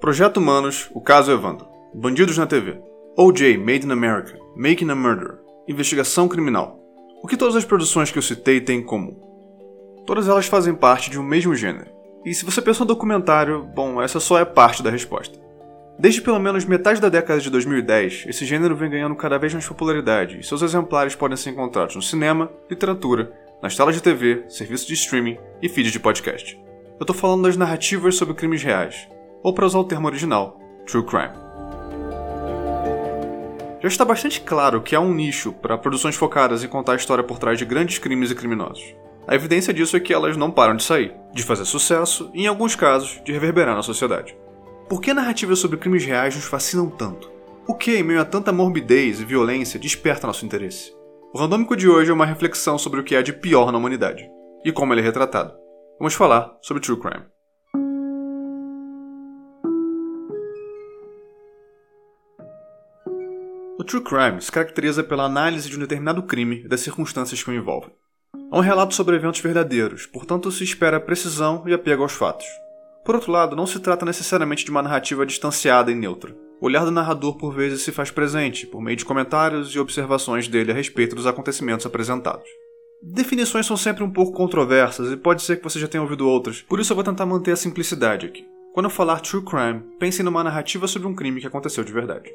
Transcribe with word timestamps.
Projeto 0.00 0.38
Humanos, 0.38 0.88
o 0.94 1.00
caso 1.02 1.30
Evandro. 1.30 1.68
Bandidos 1.94 2.38
na 2.38 2.46
TV. 2.46 2.80
OJ, 3.18 3.58
Made 3.58 3.86
in 3.86 3.90
America. 3.90 4.34
Making 4.56 4.88
a 4.88 4.94
Murderer. 4.94 5.40
Investigação 5.68 6.26
criminal. 6.26 6.80
O 7.22 7.26
que 7.26 7.36
todas 7.36 7.54
as 7.54 7.66
produções 7.66 8.10
que 8.10 8.16
eu 8.16 8.22
citei 8.22 8.62
têm 8.62 8.78
em 8.78 8.82
comum? 8.82 9.14
Todas 10.06 10.26
elas 10.26 10.46
fazem 10.46 10.74
parte 10.74 11.10
de 11.10 11.20
um 11.20 11.22
mesmo 11.22 11.54
gênero. 11.54 11.90
E 12.24 12.32
se 12.32 12.46
você 12.46 12.62
pensou 12.62 12.86
no 12.86 12.94
documentário, 12.94 13.62
bom, 13.74 14.00
essa 14.00 14.18
só 14.18 14.38
é 14.38 14.44
parte 14.46 14.82
da 14.82 14.88
resposta. 14.88 15.38
Desde 15.98 16.22
pelo 16.22 16.38
menos 16.38 16.64
metade 16.64 16.98
da 16.98 17.10
década 17.10 17.38
de 17.38 17.50
2010, 17.50 18.24
esse 18.26 18.46
gênero 18.46 18.74
vem 18.74 18.88
ganhando 18.88 19.14
cada 19.14 19.38
vez 19.38 19.52
mais 19.52 19.68
popularidade 19.68 20.40
e 20.40 20.42
seus 20.42 20.62
exemplares 20.62 21.14
podem 21.14 21.36
ser 21.36 21.50
encontrados 21.50 21.94
no 21.94 22.00
cinema, 22.00 22.50
literatura, 22.70 23.30
nas 23.62 23.76
telas 23.76 23.94
de 23.94 24.02
TV, 24.02 24.44
serviços 24.48 24.86
de 24.86 24.94
streaming 24.94 25.36
e 25.60 25.68
feeds 25.68 25.92
de 25.92 26.00
podcast. 26.00 26.58
Eu 26.98 27.04
tô 27.04 27.12
falando 27.12 27.42
das 27.42 27.56
narrativas 27.58 28.16
sobre 28.16 28.32
crimes 28.32 28.62
reais, 28.62 29.06
ou 29.42 29.54
para 29.54 29.66
usar 29.66 29.78
o 29.78 29.84
termo 29.84 30.06
original, 30.06 30.58
True 30.86 31.04
Crime. 31.04 31.50
Já 33.80 33.88
está 33.88 34.04
bastante 34.04 34.42
claro 34.42 34.82
que 34.82 34.94
há 34.94 35.00
um 35.00 35.14
nicho 35.14 35.52
para 35.52 35.78
produções 35.78 36.14
focadas 36.14 36.62
em 36.62 36.68
contar 36.68 36.92
a 36.92 36.96
história 36.96 37.24
por 37.24 37.38
trás 37.38 37.58
de 37.58 37.64
grandes 37.64 37.98
crimes 37.98 38.30
e 38.30 38.34
criminosos. 38.34 38.94
A 39.26 39.34
evidência 39.34 39.72
disso 39.72 39.96
é 39.96 40.00
que 40.00 40.12
elas 40.12 40.36
não 40.36 40.50
param 40.50 40.76
de 40.76 40.82
sair, 40.82 41.14
de 41.32 41.42
fazer 41.42 41.64
sucesso 41.64 42.30
e, 42.34 42.42
em 42.42 42.46
alguns 42.46 42.76
casos, 42.76 43.22
de 43.24 43.32
reverberar 43.32 43.74
na 43.74 43.82
sociedade. 43.82 44.36
Por 44.88 45.00
que 45.00 45.14
narrativas 45.14 45.58
sobre 45.58 45.78
crimes 45.78 46.04
reais 46.04 46.34
nos 46.34 46.44
fascinam 46.44 46.90
tanto? 46.90 47.30
O 47.66 47.74
que, 47.74 47.96
em 47.96 48.02
meio 48.02 48.20
a 48.20 48.24
tanta 48.24 48.52
morbidez 48.52 49.20
e 49.20 49.24
violência, 49.24 49.78
desperta 49.78 50.26
nosso 50.26 50.44
interesse? 50.44 50.92
O 51.32 51.38
randômico 51.38 51.76
de 51.76 51.88
hoje 51.88 52.10
é 52.10 52.14
uma 52.14 52.26
reflexão 52.26 52.76
sobre 52.76 53.00
o 53.00 53.04
que 53.04 53.14
há 53.14 53.22
de 53.22 53.32
pior 53.32 53.70
na 53.70 53.78
humanidade 53.78 54.28
e 54.64 54.72
como 54.72 54.92
ele 54.92 55.00
é 55.00 55.04
retratado. 55.04 55.54
Vamos 55.98 56.14
falar 56.14 56.58
sobre 56.60 56.82
true 56.82 56.98
crime. 56.98 57.29
O 63.80 63.82
true 63.82 64.02
crime 64.02 64.42
se 64.42 64.52
caracteriza 64.52 65.02
pela 65.02 65.24
análise 65.24 65.66
de 65.70 65.74
um 65.74 65.80
determinado 65.80 66.22
crime 66.24 66.60
e 66.62 66.68
das 66.68 66.82
circunstâncias 66.82 67.42
que 67.42 67.48
o 67.48 67.54
envolvem. 67.54 67.90
É 68.52 68.54
um 68.54 68.60
relato 68.60 68.94
sobre 68.94 69.16
eventos 69.16 69.40
verdadeiros, 69.40 70.04
portanto 70.04 70.52
se 70.52 70.62
espera 70.62 71.00
precisão 71.00 71.64
e 71.66 71.72
apego 71.72 72.02
aos 72.02 72.12
fatos. 72.12 72.44
Por 73.06 73.14
outro 73.14 73.32
lado, 73.32 73.56
não 73.56 73.66
se 73.66 73.80
trata 73.80 74.04
necessariamente 74.04 74.66
de 74.66 74.70
uma 74.70 74.82
narrativa 74.82 75.24
distanciada 75.24 75.90
e 75.90 75.94
neutra. 75.94 76.36
O 76.60 76.66
olhar 76.66 76.84
do 76.84 76.90
narrador 76.90 77.38
por 77.38 77.54
vezes 77.54 77.80
se 77.80 77.90
faz 77.90 78.10
presente, 78.10 78.66
por 78.66 78.82
meio 78.82 78.98
de 78.98 79.04
comentários 79.06 79.74
e 79.74 79.78
observações 79.78 80.46
dele 80.46 80.72
a 80.72 80.74
respeito 80.74 81.16
dos 81.16 81.26
acontecimentos 81.26 81.86
apresentados. 81.86 82.50
Definições 83.02 83.64
são 83.64 83.78
sempre 83.78 84.04
um 84.04 84.10
pouco 84.10 84.36
controversas 84.36 85.10
e 85.10 85.16
pode 85.16 85.40
ser 85.40 85.56
que 85.56 85.64
você 85.64 85.80
já 85.80 85.88
tenha 85.88 86.02
ouvido 86.02 86.28
outras, 86.28 86.60
por 86.60 86.80
isso 86.80 86.92
eu 86.92 86.96
vou 86.96 87.02
tentar 87.02 87.24
manter 87.24 87.52
a 87.52 87.56
simplicidade 87.56 88.26
aqui. 88.26 88.44
Quando 88.74 88.86
eu 88.86 88.90
falar 88.90 89.20
true 89.20 89.42
crime, 89.42 89.82
pense 89.98 90.22
numa 90.22 90.44
narrativa 90.44 90.86
sobre 90.86 91.08
um 91.08 91.14
crime 91.14 91.40
que 91.40 91.46
aconteceu 91.46 91.82
de 91.82 91.94
verdade. 91.94 92.30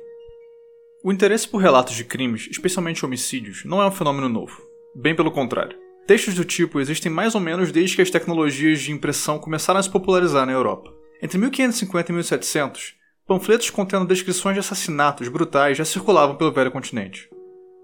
O 1.08 1.12
interesse 1.12 1.48
por 1.48 1.60
relatos 1.60 1.94
de 1.94 2.04
crimes, 2.04 2.48
especialmente 2.50 3.06
homicídios, 3.06 3.64
não 3.64 3.80
é 3.80 3.86
um 3.86 3.92
fenômeno 3.92 4.28
novo. 4.28 4.60
Bem 4.96 5.14
pelo 5.16 5.30
contrário. 5.30 5.78
Textos 6.08 6.34
do 6.34 6.44
tipo 6.44 6.80
existem 6.80 7.12
mais 7.12 7.36
ou 7.36 7.42
menos 7.42 7.72
desde 7.72 7.96
que 7.96 8.02
as 8.02 8.10
tecnologias 8.10 8.82
de 8.82 8.92
impressão 8.92 9.38
começaram 9.38 9.80
a 9.80 9.84
se 9.84 9.90
popularizar 9.92 10.48
na 10.48 10.52
Europa. 10.52 10.92
Entre 11.22 11.38
1550 11.38 12.12
e 12.12 12.16
1700, 12.16 12.96
panfletos 13.28 13.70
contendo 13.70 14.08
descrições 14.08 14.56
de 14.56 14.62
assassinatos 14.62 15.28
brutais 15.28 15.78
já 15.78 15.86
circulavam 15.86 16.38
pelo 16.38 16.52
velho 16.52 16.72
continente. 16.72 17.30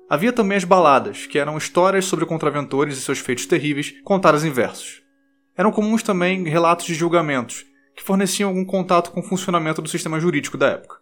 Havia 0.09 0.33
também 0.33 0.57
as 0.57 0.63
baladas, 0.63 1.27
que 1.27 1.37
eram 1.37 1.59
histórias 1.59 2.05
sobre 2.05 2.25
contraventores 2.25 2.97
e 2.97 3.01
seus 3.01 3.19
feitos 3.19 3.45
terríveis 3.45 3.93
contadas 4.03 4.43
em 4.43 4.49
versos. 4.49 5.03
Eram 5.55 5.71
comuns 5.71 6.01
também 6.01 6.45
relatos 6.45 6.87
de 6.87 6.95
julgamentos, 6.95 7.67
que 7.95 8.01
forneciam 8.01 8.49
algum 8.49 8.65
contato 8.65 9.11
com 9.11 9.19
o 9.19 9.23
funcionamento 9.23 9.79
do 9.79 9.89
sistema 9.89 10.19
jurídico 10.19 10.57
da 10.57 10.69
época. 10.69 11.00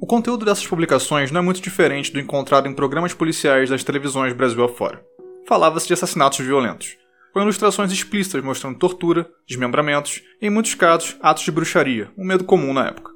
O 0.00 0.06
conteúdo 0.06 0.44
dessas 0.44 0.66
publicações 0.66 1.30
não 1.30 1.40
é 1.40 1.42
muito 1.42 1.60
diferente 1.60 2.12
do 2.12 2.20
encontrado 2.20 2.68
em 2.68 2.74
programas 2.74 3.12
policiais 3.14 3.68
das 3.68 3.82
televisões 3.82 4.32
Brasil 4.32 4.62
afora. 4.62 5.04
Falava-se 5.46 5.88
de 5.88 5.92
assassinatos 5.92 6.38
violentos, 6.38 6.96
com 7.32 7.40
ilustrações 7.40 7.90
explícitas 7.90 8.44
mostrando 8.44 8.78
tortura, 8.78 9.28
desmembramentos 9.46 10.22
e, 10.40 10.46
em 10.46 10.50
muitos 10.50 10.74
casos, 10.74 11.16
atos 11.20 11.42
de 11.42 11.50
bruxaria, 11.50 12.10
um 12.16 12.24
medo 12.24 12.44
comum 12.44 12.72
na 12.72 12.86
época. 12.86 13.10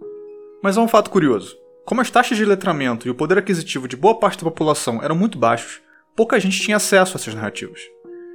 Mas 0.61 0.77
há 0.77 0.83
um 0.83 0.89
fato 0.89 1.11
curioso. 1.11 1.57
Como 1.85 2.01
as 2.01 2.11
taxas 2.11 2.37
de 2.37 2.45
letramento 2.45 3.07
e 3.07 3.11
o 3.11 3.15
poder 3.15 3.39
aquisitivo 3.39 3.87
de 3.87 3.97
boa 3.97 4.19
parte 4.19 4.39
da 4.39 4.51
população 4.51 5.01
eram 5.01 5.15
muito 5.15 5.39
baixos, 5.39 5.81
pouca 6.17 6.41
gente 6.41 6.61
tinha 6.61 6.79
acesso 6.79 7.17
a 7.17 7.21
essas 7.21 7.35
narrativas. 7.35 7.81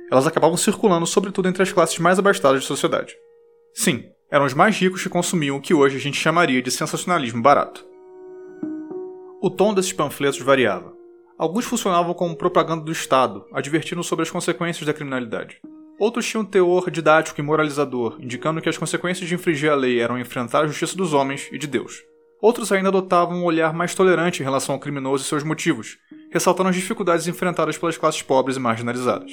Elas 0.09 0.25
acabavam 0.25 0.55
circulando 0.55 1.05
sobretudo 1.05 1.49
entre 1.49 1.63
as 1.63 1.71
classes 1.73 1.99
mais 1.99 2.17
abastadas 2.17 2.61
da 2.61 2.67
sociedade. 2.67 3.13
Sim, 3.73 4.05
eram 4.29 4.45
os 4.45 4.53
mais 4.53 4.77
ricos 4.77 5.03
que 5.03 5.09
consumiam 5.09 5.57
o 5.57 5.61
que 5.61 5.73
hoje 5.73 5.97
a 5.97 5.99
gente 5.99 6.17
chamaria 6.17 6.61
de 6.61 6.71
sensacionalismo 6.71 7.41
barato. 7.41 7.90
O 9.43 9.49
tom 9.49 9.73
desses 9.73 9.91
panfletos 9.91 10.39
variava. 10.39 10.93
Alguns 11.35 11.65
funcionavam 11.65 12.13
como 12.13 12.35
propaganda 12.35 12.83
do 12.83 12.91
Estado, 12.91 13.43
advertindo 13.51 14.03
sobre 14.03 14.21
as 14.21 14.29
consequências 14.29 14.85
da 14.85 14.93
criminalidade. 14.93 15.59
Outros 15.99 16.27
tinham 16.27 16.45
teor 16.45 16.91
didático 16.91 17.41
e 17.41 17.43
moralizador, 17.43 18.17
indicando 18.19 18.61
que 18.61 18.69
as 18.69 18.77
consequências 18.77 19.27
de 19.27 19.33
infringir 19.33 19.71
a 19.71 19.75
lei 19.75 19.99
eram 19.99 20.19
enfrentar 20.19 20.59
a 20.59 20.67
justiça 20.67 20.95
dos 20.95 21.11
homens 21.11 21.49
e 21.51 21.57
de 21.57 21.65
Deus. 21.65 22.03
Outros 22.39 22.71
ainda 22.71 22.89
adotavam 22.89 23.37
um 23.37 23.43
olhar 23.43 23.73
mais 23.73 23.95
tolerante 23.95 24.43
em 24.43 24.45
relação 24.45 24.75
ao 24.75 24.79
criminoso 24.79 25.23
e 25.23 25.27
seus 25.27 25.43
motivos, 25.43 25.97
ressaltando 26.31 26.69
as 26.69 26.75
dificuldades 26.75 27.27
enfrentadas 27.27 27.79
pelas 27.79 27.97
classes 27.97 28.21
pobres 28.21 28.57
e 28.57 28.59
marginalizadas. 28.59 29.31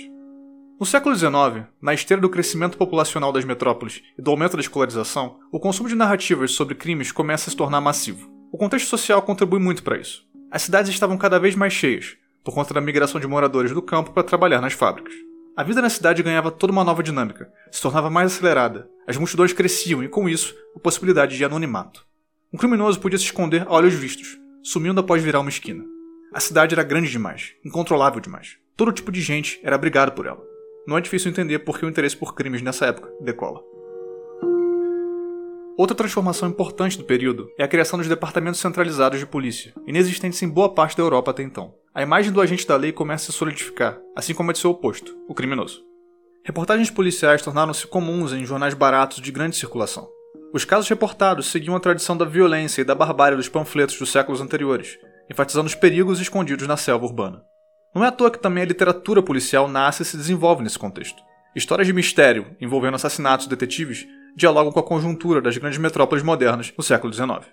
No 0.81 0.87
século 0.87 1.15
XIX, 1.15 1.67
na 1.83 1.93
esteira 1.93 2.23
do 2.23 2.31
crescimento 2.31 2.79
populacional 2.79 3.31
das 3.31 3.45
metrópoles 3.45 4.01
e 4.19 4.23
do 4.23 4.31
aumento 4.31 4.57
da 4.57 4.63
escolarização, 4.63 5.37
o 5.53 5.61
consumo 5.61 5.87
de 5.87 5.95
narrativas 5.95 6.53
sobre 6.53 6.75
crimes 6.75 7.13
começa 7.13 7.51
a 7.51 7.53
se 7.53 7.57
tornar 7.57 7.83
massivo. 7.83 8.38
O 8.51 8.57
contexto 8.57 8.89
social 8.89 9.21
contribui 9.21 9.61
muito 9.61 9.83
para 9.83 9.99
isso. 9.99 10.27
As 10.51 10.63
cidades 10.63 10.91
estavam 10.91 11.19
cada 11.19 11.39
vez 11.39 11.55
mais 11.55 11.73
cheias, 11.73 12.17
por 12.43 12.55
conta 12.55 12.73
da 12.73 12.81
migração 12.81 13.21
de 13.21 13.27
moradores 13.27 13.73
do 13.73 13.83
campo 13.83 14.13
para 14.13 14.23
trabalhar 14.23 14.61
nas 14.61 14.73
fábricas. 14.73 15.13
A 15.55 15.63
vida 15.63 15.83
na 15.83 15.91
cidade 15.91 16.23
ganhava 16.23 16.51
toda 16.51 16.73
uma 16.73 16.85
nova 16.85 17.03
dinâmica, 17.03 17.53
se 17.71 17.83
tornava 17.83 18.09
mais 18.09 18.33
acelerada, 18.33 18.89
as 19.07 19.19
multidões 19.19 19.53
cresciam 19.53 20.03
e, 20.03 20.09
com 20.09 20.29
isso, 20.29 20.55
a 20.75 20.79
possibilidade 20.81 21.37
de 21.37 21.45
anonimato. 21.45 22.07
Um 22.51 22.57
criminoso 22.57 22.99
podia 23.01 23.19
se 23.19 23.27
esconder 23.27 23.67
a 23.69 23.73
olhos 23.73 23.93
vistos, 23.93 24.39
sumindo 24.63 25.01
após 25.01 25.23
virar 25.23 25.41
uma 25.41 25.51
esquina. 25.51 25.85
A 26.33 26.41
cidade 26.41 26.75
era 26.75 26.83
grande 26.83 27.11
demais, 27.11 27.53
incontrolável 27.63 28.21
demais. 28.21 28.57
Todo 28.77 28.93
tipo 28.93 29.13
de 29.13 29.21
gente 29.21 29.61
era 29.63 29.77
abrigado 29.77 30.13
por 30.13 30.25
ela. 30.25 30.43
Não 30.87 30.97
é 30.97 31.01
difícil 31.03 31.31
entender 31.31 31.59
por 31.59 31.79
que 31.79 31.85
o 31.85 31.89
interesse 31.89 32.17
por 32.17 32.35
crimes 32.35 32.63
nessa 32.63 32.87
época 32.87 33.13
decola. 33.21 33.61
Outra 35.79 35.97
transformação 35.97 36.49
importante 36.49 36.99
do 36.99 37.05
período 37.05 37.53
é 37.57 37.63
a 37.63 37.69
criação 37.69 38.01
dos 38.01 38.09
departamentos 38.09 38.59
centralizados 38.59 39.21
de 39.21 39.25
polícia, 39.25 39.73
inexistentes 39.87 40.43
em 40.43 40.49
boa 40.49 40.75
parte 40.75 40.97
da 40.97 41.05
Europa 41.05 41.31
até 41.31 41.45
então. 41.45 41.73
A 41.95 42.03
imagem 42.03 42.33
do 42.33 42.41
agente 42.41 42.67
da 42.67 42.75
lei 42.75 42.91
começa 42.91 43.31
a 43.31 43.33
se 43.33 43.39
solidificar, 43.39 43.97
assim 44.17 44.35
como 44.35 44.51
a 44.51 44.53
de 44.53 44.59
seu 44.59 44.73
oposto, 44.73 45.17
o 45.29 45.35
criminoso. 45.35 45.85
Reportagens 46.45 46.91
policiais 46.91 47.43
tornaram-se 47.43 47.87
comuns 47.87 48.33
em 48.33 48.45
jornais 48.45 48.75
baratos 48.75 49.21
de 49.21 49.31
grande 49.31 49.55
circulação. 49.55 50.09
Os 50.53 50.65
casos 50.65 50.89
reportados 50.89 51.47
seguiam 51.47 51.77
a 51.77 51.81
tradição 51.81 52.17
da 52.17 52.25
violência 52.25 52.81
e 52.81 52.85
da 52.85 52.97
barbárie 52.97 53.37
dos 53.37 53.49
panfletos 53.49 53.97
dos 54.01 54.11
séculos 54.11 54.41
anteriores, 54.41 54.99
enfatizando 55.31 55.69
os 55.69 55.77
perigos 55.77 56.21
escondidos 56.21 56.67
na 56.67 56.77
selva 56.77 57.07
urbana. 57.07 57.41
Não 57.95 58.05
é 58.05 58.09
à 58.09 58.13
toa 58.13 58.33
que 58.33 58.41
também 58.41 58.65
a 58.65 58.67
literatura 58.67 59.23
policial 59.23 59.69
nasce 59.69 60.03
e 60.03 60.07
se 60.07 60.17
desenvolve 60.17 60.65
nesse 60.65 60.79
contexto. 60.79 61.23
Histórias 61.55 61.87
de 61.87 61.93
mistério, 61.93 62.57
envolvendo 62.61 62.97
assassinatos 62.97 63.47
e 63.47 63.49
detetives, 63.49 64.05
dialogam 64.39 64.71
com 64.71 64.79
a 64.79 64.85
conjuntura 64.85 65.43
das 65.43 65.59
grandes 65.59 65.81
metrópoles 65.81 66.23
modernas 66.23 66.71
do 66.71 66.81
século 66.81 67.13
XIX. 67.13 67.45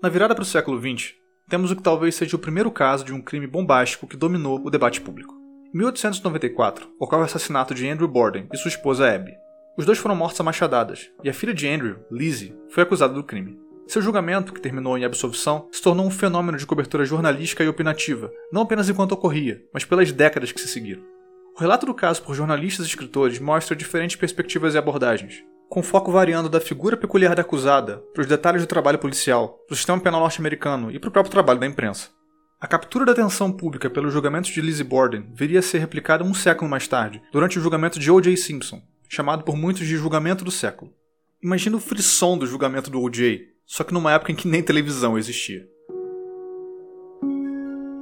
Na 0.00 0.08
virada 0.08 0.36
para 0.36 0.42
o 0.42 0.46
século 0.46 0.78
XX, 0.78 1.14
temos 1.48 1.72
o 1.72 1.76
que 1.76 1.82
talvez 1.82 2.14
seja 2.14 2.36
o 2.36 2.38
primeiro 2.38 2.70
caso 2.70 3.04
de 3.04 3.12
um 3.12 3.20
crime 3.20 3.48
bombástico 3.48 4.06
que 4.06 4.16
dominou 4.16 4.64
o 4.64 4.70
debate 4.70 5.00
público. 5.00 5.34
Em 5.74 5.78
1894, 5.78 6.88
ocorre 6.96 7.22
o 7.22 7.24
assassinato 7.24 7.74
de 7.74 7.88
Andrew 7.88 8.06
Borden 8.06 8.48
e 8.52 8.56
sua 8.56 8.68
esposa 8.68 9.12
Abby. 9.12 9.32
Os 9.76 9.84
dois 9.84 9.98
foram 9.98 10.14
mortos 10.14 10.40
a 10.40 10.44
machadadas, 10.44 11.10
e 11.24 11.28
a 11.28 11.34
filha 11.34 11.52
de 11.52 11.66
Andrew, 11.66 11.96
Lizzie, 12.08 12.56
foi 12.68 12.84
acusada 12.84 13.12
do 13.12 13.24
crime. 13.24 13.58
Seu 13.88 14.00
julgamento, 14.00 14.52
que 14.52 14.60
terminou 14.60 14.96
em 14.96 15.04
absolvição, 15.04 15.68
se 15.72 15.82
tornou 15.82 16.06
um 16.06 16.10
fenômeno 16.10 16.56
de 16.56 16.66
cobertura 16.66 17.04
jornalística 17.04 17.64
e 17.64 17.68
opinativa, 17.68 18.30
não 18.52 18.62
apenas 18.62 18.88
enquanto 18.88 19.10
ocorria, 19.10 19.60
mas 19.74 19.84
pelas 19.84 20.12
décadas 20.12 20.52
que 20.52 20.60
se 20.60 20.68
seguiram. 20.68 21.02
O 21.60 21.62
relato 21.62 21.84
do 21.84 21.92
caso 21.92 22.22
por 22.22 22.34
jornalistas 22.34 22.86
e 22.86 22.88
escritores 22.88 23.38
mostra 23.38 23.76
diferentes 23.76 24.16
perspectivas 24.16 24.74
e 24.74 24.78
abordagens, 24.78 25.44
com 25.68 25.82
foco 25.82 26.10
variando 26.10 26.48
da 26.48 26.58
figura 26.58 26.96
peculiar 26.96 27.34
da 27.34 27.42
acusada 27.42 27.98
para 28.14 28.22
os 28.22 28.26
detalhes 28.26 28.62
do 28.62 28.66
trabalho 28.66 28.98
policial, 28.98 29.58
do 29.68 29.76
sistema 29.76 30.00
penal 30.00 30.20
norte-americano 30.20 30.90
e 30.90 30.98
para 30.98 31.08
o 31.08 31.12
próprio 31.12 31.30
trabalho 31.30 31.60
da 31.60 31.66
imprensa. 31.66 32.08
A 32.58 32.66
captura 32.66 33.04
da 33.04 33.12
atenção 33.12 33.52
pública 33.52 33.90
pelos 33.90 34.10
julgamentos 34.10 34.50
de 34.50 34.58
Lizzie 34.62 34.82
Borden 34.82 35.30
viria 35.34 35.58
a 35.58 35.62
ser 35.62 35.80
replicada 35.80 36.24
um 36.24 36.32
século 36.32 36.70
mais 36.70 36.88
tarde, 36.88 37.22
durante 37.30 37.58
o 37.58 37.62
julgamento 37.62 37.98
de 37.98 38.10
O.J. 38.10 38.34
Simpson, 38.38 38.80
chamado 39.06 39.44
por 39.44 39.54
muitos 39.54 39.86
de 39.86 39.98
julgamento 39.98 40.42
do 40.42 40.50
século. 40.50 40.90
Imagina 41.42 41.76
o 41.76 41.80
frisson 41.80 42.38
do 42.38 42.46
julgamento 42.46 42.90
do 42.90 43.02
O.J., 43.02 43.38
só 43.66 43.84
que 43.84 43.92
numa 43.92 44.14
época 44.14 44.32
em 44.32 44.34
que 44.34 44.48
nem 44.48 44.62
televisão 44.62 45.18
existia. 45.18 45.68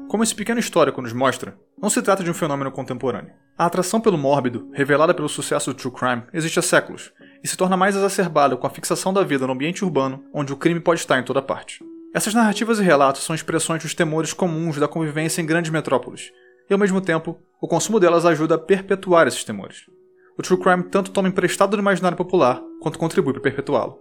Como 0.08 0.22
esse 0.22 0.34
pequeno 0.34 0.60
histórico 0.60 1.02
nos 1.02 1.12
mostra, 1.12 1.58
não 1.80 1.90
se 1.90 2.02
trata 2.02 2.24
de 2.24 2.30
um 2.30 2.34
fenômeno 2.34 2.70
contemporâneo. 2.72 3.32
A 3.56 3.66
atração 3.66 4.00
pelo 4.00 4.18
mórbido, 4.18 4.70
revelada 4.72 5.14
pelo 5.14 5.28
sucesso 5.28 5.72
do 5.72 5.76
true 5.76 5.92
crime, 5.92 6.22
existe 6.32 6.58
há 6.58 6.62
séculos, 6.62 7.12
e 7.42 7.48
se 7.48 7.56
torna 7.56 7.76
mais 7.76 7.96
exacerbada 7.96 8.56
com 8.56 8.66
a 8.66 8.70
fixação 8.70 9.12
da 9.12 9.22
vida 9.22 9.46
no 9.46 9.52
ambiente 9.52 9.84
urbano, 9.84 10.24
onde 10.32 10.52
o 10.52 10.56
crime 10.56 10.80
pode 10.80 11.00
estar 11.00 11.18
em 11.18 11.24
toda 11.24 11.42
parte. 11.42 11.84
Essas 12.14 12.34
narrativas 12.34 12.78
e 12.78 12.82
relatos 12.82 13.22
são 13.22 13.34
expressões 13.34 13.82
dos 13.82 13.94
temores 13.94 14.32
comuns 14.32 14.78
da 14.78 14.88
convivência 14.88 15.42
em 15.42 15.46
grandes 15.46 15.70
metrópoles, 15.70 16.32
e 16.68 16.72
ao 16.72 16.78
mesmo 16.78 17.00
tempo, 17.00 17.38
o 17.60 17.68
consumo 17.68 17.98
delas 17.98 18.26
ajuda 18.26 18.56
a 18.56 18.58
perpetuar 18.58 19.26
esses 19.26 19.44
temores. 19.44 19.86
O 20.38 20.42
true 20.42 20.60
crime 20.60 20.84
tanto 20.84 21.10
toma 21.10 21.28
emprestado 21.28 21.70
do 21.70 21.80
imaginário 21.80 22.16
popular, 22.16 22.62
quanto 22.80 22.98
contribui 22.98 23.32
para 23.32 23.42
perpetuá-lo. 23.42 23.98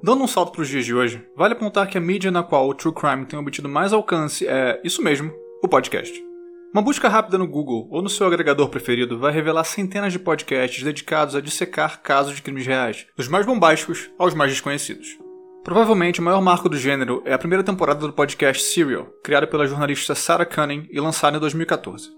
Dando 0.00 0.22
um 0.22 0.28
salto 0.28 0.52
para 0.52 0.62
os 0.62 0.68
dias 0.68 0.84
de 0.84 0.94
hoje, 0.94 1.26
vale 1.36 1.54
apontar 1.54 1.88
que 1.88 1.98
a 1.98 2.00
mídia 2.00 2.30
na 2.30 2.44
qual 2.44 2.68
o 2.68 2.74
true 2.74 2.94
crime 2.94 3.26
tem 3.26 3.38
obtido 3.38 3.68
mais 3.68 3.92
alcance 3.92 4.46
é, 4.46 4.80
isso 4.84 5.02
mesmo, 5.02 5.32
o 5.60 5.66
podcast. 5.66 6.27
Uma 6.72 6.82
busca 6.82 7.08
rápida 7.08 7.38
no 7.38 7.48
Google 7.48 7.88
ou 7.90 8.02
no 8.02 8.10
seu 8.10 8.26
agregador 8.26 8.68
preferido 8.68 9.18
vai 9.18 9.32
revelar 9.32 9.64
centenas 9.64 10.12
de 10.12 10.18
podcasts 10.18 10.82
dedicados 10.82 11.34
a 11.34 11.40
dissecar 11.40 12.02
casos 12.02 12.36
de 12.36 12.42
crimes 12.42 12.66
reais, 12.66 13.06
dos 13.16 13.26
mais 13.26 13.46
bombásticos 13.46 14.10
aos 14.18 14.34
mais 14.34 14.52
desconhecidos. 14.52 15.16
Provavelmente 15.64 16.20
o 16.20 16.22
maior 16.22 16.42
marco 16.42 16.68
do 16.68 16.76
gênero 16.76 17.22
é 17.24 17.32
a 17.32 17.38
primeira 17.38 17.64
temporada 17.64 18.06
do 18.06 18.12
podcast 18.12 18.62
Serial, 18.62 19.06
criada 19.24 19.46
pela 19.46 19.66
jornalista 19.66 20.14
Sarah 20.14 20.44
Cunning 20.44 20.86
e 20.90 21.00
lançada 21.00 21.38
em 21.38 21.40
2014. 21.40 22.10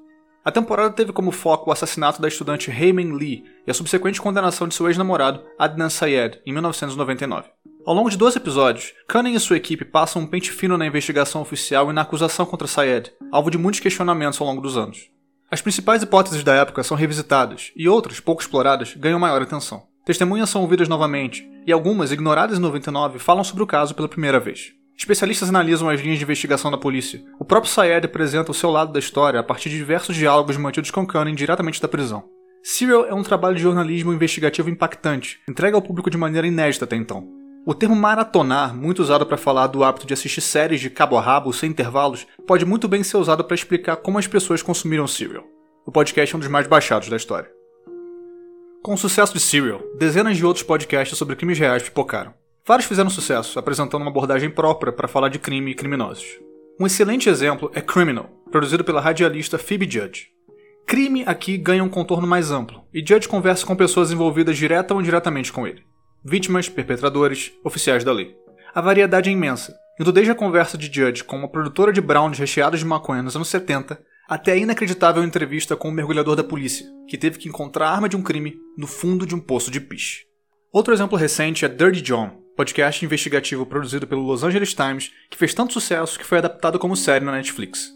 A 0.44 0.50
temporada 0.50 0.94
teve 0.94 1.12
como 1.12 1.31
foco 1.31 1.70
o 1.70 1.73
assassinato 1.73 2.20
da 2.20 2.26
estudante 2.26 2.73
Heyman 2.73 3.12
Lee 3.12 3.44
e 3.64 3.70
a 3.70 3.75
subsequente 3.75 4.20
condenação 4.20 4.67
de 4.67 4.75
seu 4.75 4.88
ex-namorado 4.88 5.44
Adnan 5.58 5.91
Syed 5.91 6.41
em 6.44 6.52
1999. 6.52 7.49
Ao 7.87 7.94
longo 7.94 8.11
de 8.11 8.17
12 8.19 8.37
episódios, 8.37 8.93
Cunning 9.09 9.35
e 9.35 9.41
sua 9.41 9.56
equipe 9.56 9.87
passam 9.87 10.21
um 10.21 10.27
pente 10.27 10.50
fino 10.50 10.77
na 10.77 10.87
investigação 10.87 11.41
oficial 11.41 11.91
e 11.91 11.94
na 11.94 12.03
acusação 12.03 12.44
contra 12.44 12.69
Syed, 12.69 13.11
alvo 13.32 13.50
de 13.50 13.56
muitos 13.56 13.81
questionamentos 13.81 14.38
ao 14.38 14.47
longo 14.47 14.61
dos 14.61 14.77
anos. 14.77 15.09
As 15.50 15.62
principais 15.62 16.03
hipóteses 16.03 16.44
da 16.44 16.55
época 16.55 16.82
são 16.82 16.97
revisitadas, 16.97 17.73
e 17.75 17.88
outras, 17.88 18.21
pouco 18.21 18.43
exploradas, 18.43 18.94
ganham 18.94 19.19
maior 19.19 19.41
atenção. 19.41 19.85
Testemunhas 20.05 20.50
são 20.50 20.61
ouvidas 20.61 20.88
novamente, 20.88 21.49
e 21.67 21.73
algumas, 21.73 22.12
ignoradas 22.12 22.59
em 22.59 22.61
99, 22.61 23.19
falam 23.19 23.43
sobre 23.43 23.62
o 23.62 23.67
caso 23.67 23.94
pela 23.94 24.09
primeira 24.09 24.38
vez. 24.38 24.73
Especialistas 24.97 25.49
analisam 25.49 25.88
as 25.88 26.03
linhas 26.03 26.19
de 26.19 26.25
investigação 26.25 26.71
da 26.71 26.76
polícia. 26.76 27.25
O 27.38 27.44
próprio 27.47 27.73
Sayed 27.73 28.05
apresenta 28.05 28.50
o 28.50 28.55
seu 28.55 28.71
lado 28.71 28.93
da 28.93 28.99
história 28.99 29.41
a 29.41 29.43
partir 29.43 29.71
de 29.71 29.79
diversos 29.79 30.15
diálogos 30.15 30.59
mantidos 30.59 30.91
com 30.91 31.06
Cunning 31.06 31.35
diretamente 31.35 31.81
da 31.81 31.88
prisão. 31.88 32.25
Serial 32.62 33.06
é 33.06 33.15
um 33.15 33.23
trabalho 33.23 33.56
de 33.56 33.62
jornalismo 33.62 34.12
investigativo 34.12 34.69
impactante, 34.69 35.41
entregue 35.49 35.75
ao 35.75 35.81
público 35.81 36.11
de 36.11 36.19
maneira 36.19 36.47
inédita 36.47 36.85
até 36.85 36.94
então. 36.94 37.39
O 37.67 37.75
termo 37.75 37.95
maratonar, 37.95 38.75
muito 38.75 39.03
usado 39.03 39.27
para 39.27 39.37
falar 39.37 39.67
do 39.67 39.85
hábito 39.85 40.07
de 40.07 40.15
assistir 40.15 40.41
séries 40.41 40.81
de 40.81 40.89
cabo 40.89 41.19
a 41.19 41.21
rabo 41.21 41.53
sem 41.53 41.69
intervalos, 41.69 42.27
pode 42.47 42.65
muito 42.65 42.89
bem 42.89 43.03
ser 43.03 43.19
usado 43.19 43.45
para 43.45 43.55
explicar 43.55 43.97
como 43.97 44.19
as 44.19 44.27
pessoas 44.27 44.62
consumiram 44.62 45.07
Serial. 45.07 45.45
O 45.85 45.93
podcast 45.93 46.35
é 46.35 46.37
um 46.37 46.41
dos 46.41 46.49
mais 46.49 46.67
baixados 46.67 47.11
da 47.11 47.19
história. 47.19 47.51
Com 48.83 48.95
o 48.95 48.99
sucesso 48.99 49.35
de 49.35 49.41
Serial, 49.41 49.83
dezenas 49.99 50.39
de 50.39 50.47
outros 50.47 50.65
podcasts 50.65 51.19
sobre 51.19 51.37
crimes 51.37 51.59
reais 51.59 51.83
pipocaram. 51.83 52.33
Vários 52.67 52.89
fizeram 52.89 53.11
sucesso, 53.11 53.59
apresentando 53.59 54.01
uma 54.01 54.11
abordagem 54.11 54.49
própria 54.49 54.91
para 54.91 55.09
falar 55.09 55.29
de 55.29 55.39
crime 55.39 55.73
e 55.73 55.75
criminosos. 55.75 56.27
Um 56.81 56.87
excelente 56.87 57.29
exemplo 57.29 57.71
é 57.75 57.83
Criminal, 57.83 58.31
produzido 58.51 58.83
pela 58.83 59.03
radialista 59.03 59.59
Phoebe 59.59 59.85
Judge. 59.85 60.29
Crime 60.87 61.25
aqui 61.27 61.59
ganha 61.59 61.85
um 61.85 61.91
contorno 61.91 62.27
mais 62.27 62.51
amplo, 62.51 62.83
e 62.93 63.01
Judge 63.01 63.29
conversa 63.29 63.67
com 63.67 63.77
pessoas 63.77 64.11
envolvidas 64.11 64.57
direta 64.57 64.95
ou 64.95 65.01
indiretamente 65.01 65.53
com 65.53 65.67
ele. 65.67 65.89
Vítimas, 66.22 66.69
perpetradores, 66.69 67.50
oficiais 67.64 68.05
da 68.05 68.12
lei. 68.12 68.37
A 68.75 68.81
variedade 68.82 69.31
é 69.31 69.32
imensa, 69.32 69.75
indo 69.99 70.12
desde 70.12 70.31
a 70.31 70.34
conversa 70.34 70.76
de 70.76 70.87
Judge 70.93 71.25
com 71.25 71.37
uma 71.37 71.49
produtora 71.49 71.93
de 71.94 72.00
brownies 72.00 72.38
recheados 72.38 72.81
de 72.81 72.84
maconha 72.84 73.22
nos 73.22 73.34
anos 73.34 73.49
70, 73.49 73.99
até 74.28 74.52
a 74.52 74.56
inacreditável 74.56 75.25
entrevista 75.25 75.75
com 75.75 75.88
um 75.88 75.93
mergulhador 75.93 76.37
da 76.37 76.44
polícia, 76.44 76.87
que 77.08 77.17
teve 77.17 77.38
que 77.38 77.49
encontrar 77.49 77.88
a 77.88 77.93
arma 77.93 78.08
de 78.08 78.19
um 78.19 78.22
crime 78.22 78.55
no 78.76 78.87
fundo 78.87 79.26
de 79.26 79.34
um 79.34 79.40
poço 79.40 79.70
de 79.70 79.81
piche. 79.81 80.26
Outro 80.70 80.93
exemplo 80.93 81.17
recente 81.17 81.64
é 81.64 81.69
Dirty 81.69 82.02
John, 82.02 82.38
podcast 82.55 83.02
investigativo 83.02 83.64
produzido 83.64 84.06
pelo 84.06 84.23
Los 84.23 84.44
Angeles 84.44 84.75
Times, 84.75 85.11
que 85.31 85.38
fez 85.38 85.55
tanto 85.55 85.73
sucesso 85.73 86.19
que 86.19 86.26
foi 86.26 86.37
adaptado 86.37 86.78
como 86.78 86.96
série 86.96 87.25
na 87.25 87.32
Netflix. 87.32 87.88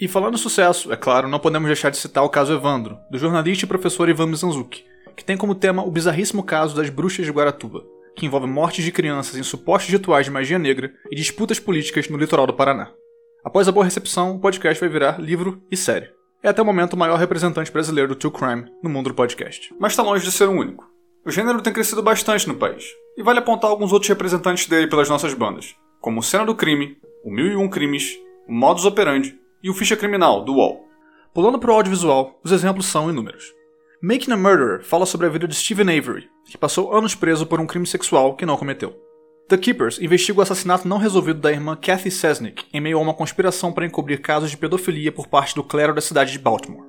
E 0.00 0.08
falando 0.08 0.34
em 0.34 0.38
sucesso, 0.38 0.92
é 0.92 0.96
claro, 0.96 1.28
não 1.28 1.38
podemos 1.38 1.68
deixar 1.68 1.90
de 1.90 1.98
citar 1.98 2.24
o 2.24 2.28
caso 2.28 2.52
Evandro, 2.52 2.98
do 3.10 3.18
jornalista 3.18 3.64
e 3.64 3.68
professor 3.68 4.08
Ivan 4.08 4.26
Mizanzuki, 4.26 4.89
que 5.16 5.24
tem 5.24 5.36
como 5.36 5.54
tema 5.54 5.84
o 5.84 5.90
bizarríssimo 5.90 6.42
caso 6.42 6.74
das 6.76 6.90
bruxas 6.90 7.26
de 7.26 7.32
Guaratuba, 7.32 7.84
que 8.16 8.26
envolve 8.26 8.46
mortes 8.46 8.84
de 8.84 8.92
crianças 8.92 9.36
em 9.36 9.42
supostos 9.42 9.90
rituais 9.92 10.26
de 10.26 10.30
magia 10.30 10.58
negra 10.58 10.92
e 11.10 11.16
disputas 11.16 11.58
políticas 11.58 12.08
no 12.08 12.18
litoral 12.18 12.46
do 12.46 12.54
Paraná. 12.54 12.92
Após 13.44 13.66
a 13.68 13.72
boa 13.72 13.84
recepção, 13.84 14.36
o 14.36 14.38
podcast 14.38 14.78
vai 14.78 14.88
virar 14.88 15.20
livro 15.20 15.62
e 15.70 15.76
série. 15.76 16.10
É 16.42 16.48
até 16.48 16.60
o 16.60 16.64
momento 16.64 16.94
o 16.94 16.96
maior 16.98 17.18
representante 17.18 17.70
brasileiro 17.70 18.08
do 18.08 18.14
true 18.14 18.32
crime 18.32 18.70
no 18.82 18.90
mundo 18.90 19.08
do 19.08 19.14
podcast. 19.14 19.74
Mas 19.78 19.92
está 19.92 20.02
longe 20.02 20.24
de 20.24 20.32
ser 20.32 20.48
o 20.48 20.52
único. 20.52 20.86
O 21.24 21.30
gênero 21.30 21.60
tem 21.60 21.72
crescido 21.72 22.02
bastante 22.02 22.48
no 22.48 22.54
país, 22.54 22.84
e 23.16 23.22
vale 23.22 23.38
apontar 23.38 23.70
alguns 23.70 23.92
outros 23.92 24.08
representantes 24.08 24.66
dele 24.66 24.86
pelas 24.86 25.08
nossas 25.08 25.34
bandas, 25.34 25.74
como 26.00 26.22
Cena 26.22 26.46
do 26.46 26.54
Crime, 26.54 26.96
o 27.22 27.30
1001 27.30 27.68
Crimes, 27.68 28.18
o 28.48 28.52
Modus 28.52 28.86
Operandi 28.86 29.38
e 29.62 29.68
o 29.68 29.74
Ficha 29.74 29.96
Criminal, 29.96 30.42
do 30.42 30.54
UOL. 30.54 30.86
Pulando 31.34 31.58
para 31.58 31.70
o 31.70 31.74
audiovisual, 31.74 32.40
os 32.42 32.52
exemplos 32.52 32.86
são 32.86 33.10
inúmeros. 33.10 33.52
Making 34.02 34.32
a 34.32 34.36
Murderer 34.38 34.82
fala 34.82 35.04
sobre 35.04 35.26
a 35.26 35.30
vida 35.30 35.46
de 35.46 35.54
Stephen 35.54 35.98
Avery, 35.98 36.26
que 36.46 36.56
passou 36.56 36.96
anos 36.96 37.14
preso 37.14 37.44
por 37.44 37.60
um 37.60 37.66
crime 37.66 37.86
sexual 37.86 38.34
que 38.34 38.46
não 38.46 38.56
cometeu. 38.56 38.96
The 39.46 39.58
Keepers 39.58 40.00
investiga 40.00 40.38
o 40.38 40.42
assassinato 40.42 40.88
não 40.88 40.96
resolvido 40.96 41.38
da 41.38 41.52
irmã 41.52 41.76
Kathy 41.76 42.10
Sesnick 42.10 42.64
em 42.72 42.80
meio 42.80 42.96
a 42.96 43.02
uma 43.02 43.12
conspiração 43.12 43.74
para 43.74 43.84
encobrir 43.84 44.22
casos 44.22 44.50
de 44.50 44.56
pedofilia 44.56 45.12
por 45.12 45.26
parte 45.26 45.54
do 45.54 45.62
clero 45.62 45.94
da 45.94 46.00
cidade 46.00 46.32
de 46.32 46.38
Baltimore. 46.38 46.86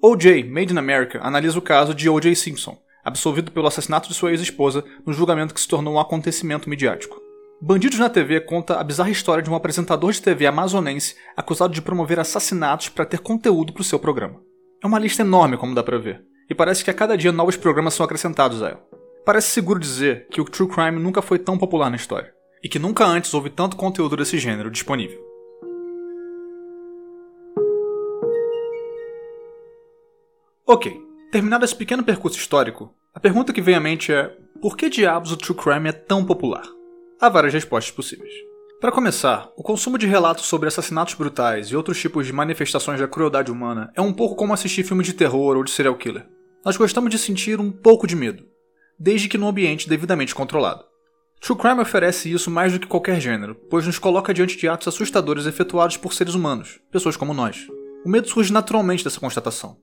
O.J. 0.00 0.44
Made 0.44 0.72
in 0.72 0.78
America 0.78 1.18
analisa 1.24 1.58
o 1.58 1.62
caso 1.62 1.92
de 1.92 2.08
O.J. 2.08 2.32
Simpson, 2.36 2.78
absolvido 3.04 3.50
pelo 3.50 3.66
assassinato 3.66 4.08
de 4.08 4.14
sua 4.14 4.30
ex-esposa 4.30 4.84
no 5.04 5.12
julgamento 5.12 5.54
que 5.54 5.60
se 5.60 5.66
tornou 5.66 5.94
um 5.94 5.98
acontecimento 5.98 6.70
midiático. 6.70 7.20
Bandidos 7.60 7.98
na 7.98 8.08
TV 8.08 8.40
conta 8.40 8.78
a 8.78 8.84
bizarra 8.84 9.10
história 9.10 9.42
de 9.42 9.50
um 9.50 9.56
apresentador 9.56 10.12
de 10.12 10.22
TV 10.22 10.46
amazonense 10.46 11.16
acusado 11.36 11.74
de 11.74 11.82
promover 11.82 12.20
assassinatos 12.20 12.90
para 12.90 13.04
ter 13.04 13.18
conteúdo 13.18 13.72
para 13.72 13.80
o 13.80 13.84
seu 13.84 13.98
programa. 13.98 14.40
É 14.80 14.86
uma 14.86 15.00
lista 15.00 15.22
enorme, 15.22 15.56
como 15.56 15.74
dá 15.74 15.82
para 15.82 15.98
ver, 15.98 16.22
e 16.48 16.54
parece 16.54 16.84
que 16.84 16.90
a 16.90 16.94
cada 16.94 17.16
dia 17.16 17.32
novos 17.32 17.56
programas 17.56 17.94
são 17.94 18.04
acrescentados 18.04 18.62
a 18.62 18.70
ela. 18.70 18.86
Parece 19.24 19.48
seguro 19.48 19.78
dizer 19.78 20.28
que 20.28 20.40
o 20.40 20.44
true 20.44 20.68
crime 20.68 21.00
nunca 21.00 21.22
foi 21.22 21.38
tão 21.38 21.56
popular 21.56 21.90
na 21.90 21.96
história, 21.96 22.32
e 22.62 22.68
que 22.68 22.78
nunca 22.78 23.04
antes 23.04 23.32
houve 23.32 23.50
tanto 23.50 23.76
conteúdo 23.76 24.16
desse 24.16 24.38
gênero 24.38 24.70
disponível. 24.70 25.22
Ok, 30.66 31.04
Terminado 31.34 31.64
esse 31.64 31.74
pequeno 31.74 32.04
percurso 32.04 32.38
histórico, 32.38 32.94
a 33.12 33.18
pergunta 33.18 33.52
que 33.52 33.60
vem 33.60 33.74
à 33.74 33.80
mente 33.80 34.12
é: 34.12 34.32
por 34.62 34.76
que 34.76 34.88
diabos 34.88 35.32
o 35.32 35.36
true 35.36 35.58
crime 35.58 35.88
é 35.88 35.92
tão 35.92 36.24
popular? 36.24 36.62
Há 37.20 37.28
várias 37.28 37.52
respostas 37.52 37.92
possíveis. 37.92 38.32
Para 38.80 38.92
começar, 38.92 39.50
o 39.56 39.62
consumo 39.64 39.98
de 39.98 40.06
relatos 40.06 40.46
sobre 40.46 40.68
assassinatos 40.68 41.14
brutais 41.14 41.66
e 41.66 41.76
outros 41.76 42.00
tipos 42.00 42.24
de 42.24 42.32
manifestações 42.32 43.00
da 43.00 43.08
crueldade 43.08 43.50
humana 43.50 43.90
é 43.96 44.00
um 44.00 44.12
pouco 44.12 44.36
como 44.36 44.54
assistir 44.54 44.84
filme 44.84 45.02
de 45.02 45.12
terror 45.12 45.56
ou 45.56 45.64
de 45.64 45.72
serial 45.72 45.96
killer. 45.96 46.24
Nós 46.64 46.78
gostamos 46.78 47.10
de 47.10 47.18
sentir 47.18 47.60
um 47.60 47.70
pouco 47.70 48.06
de 48.06 48.16
medo, 48.16 48.42
desde 48.98 49.28
que 49.28 49.36
num 49.36 49.48
ambiente 49.48 49.86
devidamente 49.86 50.34
controlado. 50.34 50.82
True 51.38 51.58
crime 51.58 51.82
oferece 51.82 52.32
isso 52.32 52.50
mais 52.50 52.72
do 52.72 52.80
que 52.80 52.86
qualquer 52.86 53.20
gênero, 53.20 53.54
pois 53.68 53.86
nos 53.86 53.98
coloca 53.98 54.32
diante 54.32 54.56
de 54.56 54.66
atos 54.66 54.88
assustadores 54.88 55.44
efetuados 55.44 55.98
por 55.98 56.14
seres 56.14 56.32
humanos, 56.32 56.80
pessoas 56.90 57.18
como 57.18 57.34
nós. 57.34 57.68
O 58.02 58.08
medo 58.08 58.30
surge 58.30 58.50
naturalmente 58.50 59.04
dessa 59.04 59.20
constatação. 59.20 59.76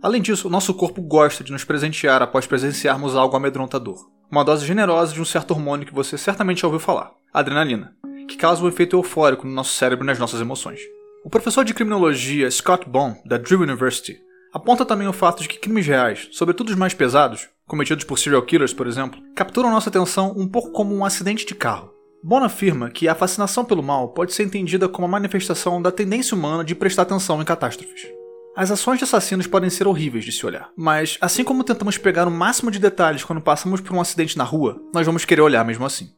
Além 0.00 0.22
disso, 0.22 0.46
o 0.46 0.50
nosso 0.50 0.72
corpo 0.74 1.02
gosta 1.02 1.42
de 1.42 1.50
nos 1.50 1.64
presentear 1.64 2.22
após 2.22 2.46
presenciarmos 2.46 3.16
algo 3.16 3.36
amedrontador. 3.36 4.08
Uma 4.30 4.44
dose 4.44 4.64
generosa 4.64 5.12
de 5.12 5.20
um 5.20 5.24
certo 5.24 5.50
hormônio 5.50 5.88
que 5.88 5.94
você 5.94 6.16
certamente 6.16 6.60
já 6.60 6.68
ouviu 6.68 6.78
falar, 6.78 7.10
adrenalina, 7.34 7.96
que 8.28 8.36
causa 8.36 8.62
um 8.62 8.68
efeito 8.68 8.94
eufórico 8.94 9.44
no 9.44 9.52
nosso 9.52 9.74
cérebro 9.74 10.04
e 10.04 10.06
nas 10.06 10.20
nossas 10.20 10.40
emoções. 10.40 10.78
O 11.24 11.30
professor 11.30 11.64
de 11.64 11.74
criminologia 11.74 12.48
Scott 12.48 12.88
Baum, 12.88 13.16
da 13.26 13.38
Drew 13.38 13.60
University, 13.60 14.20
aponta 14.52 14.84
também 14.84 15.08
o 15.08 15.12
fato 15.12 15.42
de 15.42 15.48
que 15.48 15.58
crimes 15.58 15.86
reais, 15.86 16.28
sobretudo 16.32 16.70
os 16.70 16.76
mais 16.76 16.94
pesados, 16.94 17.48
cometidos 17.66 18.04
por 18.04 18.18
serial 18.18 18.42
killers, 18.42 18.72
por 18.72 18.86
exemplo, 18.86 19.20
capturam 19.34 19.70
nossa 19.70 19.90
atenção 19.90 20.34
um 20.36 20.48
pouco 20.48 20.70
como 20.72 20.94
um 20.94 21.04
acidente 21.04 21.46
de 21.46 21.54
carro. 21.54 21.92
Bon 22.22 22.42
afirma 22.42 22.90
que 22.90 23.06
a 23.06 23.14
fascinação 23.14 23.64
pelo 23.64 23.82
mal 23.82 24.08
pode 24.08 24.32
ser 24.32 24.42
entendida 24.42 24.88
como 24.88 25.06
a 25.06 25.10
manifestação 25.10 25.80
da 25.80 25.92
tendência 25.92 26.36
humana 26.36 26.64
de 26.64 26.74
prestar 26.74 27.02
atenção 27.02 27.40
em 27.40 27.44
catástrofes. 27.44 28.08
As 28.56 28.72
ações 28.72 28.98
de 28.98 29.04
assassinos 29.04 29.46
podem 29.46 29.70
ser 29.70 29.86
horríveis 29.86 30.24
de 30.24 30.32
se 30.32 30.44
olhar, 30.44 30.70
mas 30.76 31.16
assim 31.20 31.44
como 31.44 31.62
tentamos 31.62 31.96
pegar 31.96 32.26
o 32.26 32.30
máximo 32.30 32.72
de 32.72 32.80
detalhes 32.80 33.22
quando 33.22 33.40
passamos 33.40 33.80
por 33.80 33.94
um 33.94 34.00
acidente 34.00 34.36
na 34.36 34.42
rua, 34.42 34.82
nós 34.92 35.06
vamos 35.06 35.24
querer 35.24 35.42
olhar 35.42 35.64
mesmo 35.64 35.86
assim. 35.86 36.10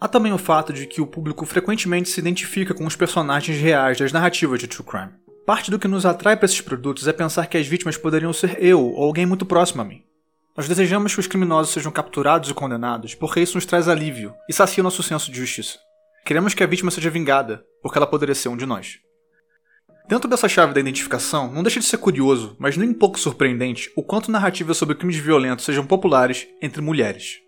Há 0.00 0.06
também 0.06 0.32
o 0.32 0.38
fato 0.38 0.72
de 0.72 0.86
que 0.86 1.00
o 1.00 1.06
público 1.06 1.44
frequentemente 1.44 2.08
se 2.08 2.20
identifica 2.20 2.72
com 2.72 2.86
os 2.86 2.94
personagens 2.94 3.58
reais 3.58 3.98
das 3.98 4.12
narrativas 4.12 4.60
de 4.60 4.68
true 4.68 4.86
crime. 4.86 5.12
Parte 5.52 5.70
do 5.70 5.78
que 5.78 5.86
nos 5.86 6.06
atrai 6.06 6.34
para 6.34 6.46
esses 6.46 6.62
produtos 6.62 7.06
é 7.06 7.12
pensar 7.12 7.46
que 7.46 7.58
as 7.58 7.66
vítimas 7.66 7.98
poderiam 7.98 8.32
ser 8.32 8.56
eu 8.58 8.82
ou 8.82 9.04
alguém 9.04 9.26
muito 9.26 9.44
próximo 9.44 9.82
a 9.82 9.84
mim. 9.84 10.02
Nós 10.56 10.66
desejamos 10.66 11.12
que 11.12 11.20
os 11.20 11.26
criminosos 11.26 11.74
sejam 11.74 11.92
capturados 11.92 12.48
e 12.48 12.54
condenados 12.54 13.14
porque 13.14 13.40
isso 13.40 13.58
nos 13.58 13.66
traz 13.66 13.86
alívio 13.86 14.32
e 14.48 14.52
sacia 14.54 14.82
nosso 14.82 15.02
senso 15.02 15.30
de 15.30 15.36
justiça. 15.36 15.78
Queremos 16.24 16.54
que 16.54 16.64
a 16.64 16.66
vítima 16.66 16.90
seja 16.90 17.10
vingada, 17.10 17.62
porque 17.82 17.98
ela 17.98 18.06
poderia 18.06 18.34
ser 18.34 18.48
um 18.48 18.56
de 18.56 18.64
nós. 18.64 18.94
Dentro 20.08 20.26
dessa 20.26 20.48
chave 20.48 20.72
da 20.72 20.80
identificação, 20.80 21.52
não 21.52 21.62
deixa 21.62 21.80
de 21.80 21.84
ser 21.84 21.98
curioso, 21.98 22.56
mas 22.58 22.78
nem 22.78 22.88
um 22.88 22.94
pouco 22.94 23.20
surpreendente, 23.20 23.92
o 23.94 24.02
quanto 24.02 24.30
narrativas 24.30 24.78
sobre 24.78 24.94
crimes 24.94 25.16
violentos 25.16 25.66
sejam 25.66 25.84
populares 25.84 26.48
entre 26.62 26.80
mulheres. 26.80 27.40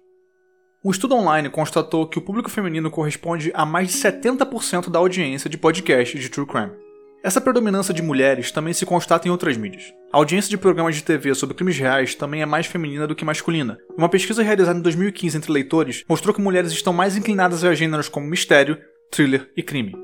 Um 0.85 0.91
estudo 0.91 1.15
online 1.15 1.49
constatou 1.49 2.07
que 2.07 2.19
o 2.19 2.23
público 2.23 2.51
feminino 2.51 2.91
corresponde 2.91 3.51
a 3.55 3.65
mais 3.65 3.89
de 3.89 3.95
70% 3.95 4.91
da 4.91 4.99
audiência 4.99 5.49
de 5.49 5.57
podcasts 5.57 6.21
de 6.21 6.29
true 6.29 6.47
crime. 6.47 6.84
Essa 7.25 7.41
predominância 7.41 7.95
de 7.95 8.03
mulheres 8.03 8.53
também 8.53 8.75
se 8.75 8.85
constata 8.85 9.27
em 9.27 9.31
outras 9.31 9.57
mídias. 9.57 9.95
A 10.13 10.19
audiência 10.19 10.51
de 10.51 10.59
programas 10.59 10.95
de 10.95 11.03
TV 11.03 11.35
sobre 11.35 11.57
crimes 11.57 11.79
reais 11.79 12.15
também 12.15 12.43
é 12.43 12.47
mais 12.47 12.67
feminina 12.67 13.07
do 13.07 13.15
que 13.15 13.25
masculina. 13.25 13.79
Uma 13.97 14.11
pesquisa 14.11 14.43
realizada 14.43 14.79
em 14.79 14.83
2015 14.83 15.35
entre 15.35 15.51
leitores 15.51 16.05
mostrou 16.07 16.35
que 16.35 16.43
mulheres 16.43 16.71
estão 16.71 16.93
mais 16.93 17.17
inclinadas 17.17 17.65
a 17.65 17.75
gêneros 17.75 18.11
como 18.11 18.27
mistério, 18.27 18.79
thriller 19.11 19.51
e 19.57 19.63
crime. 19.63 19.95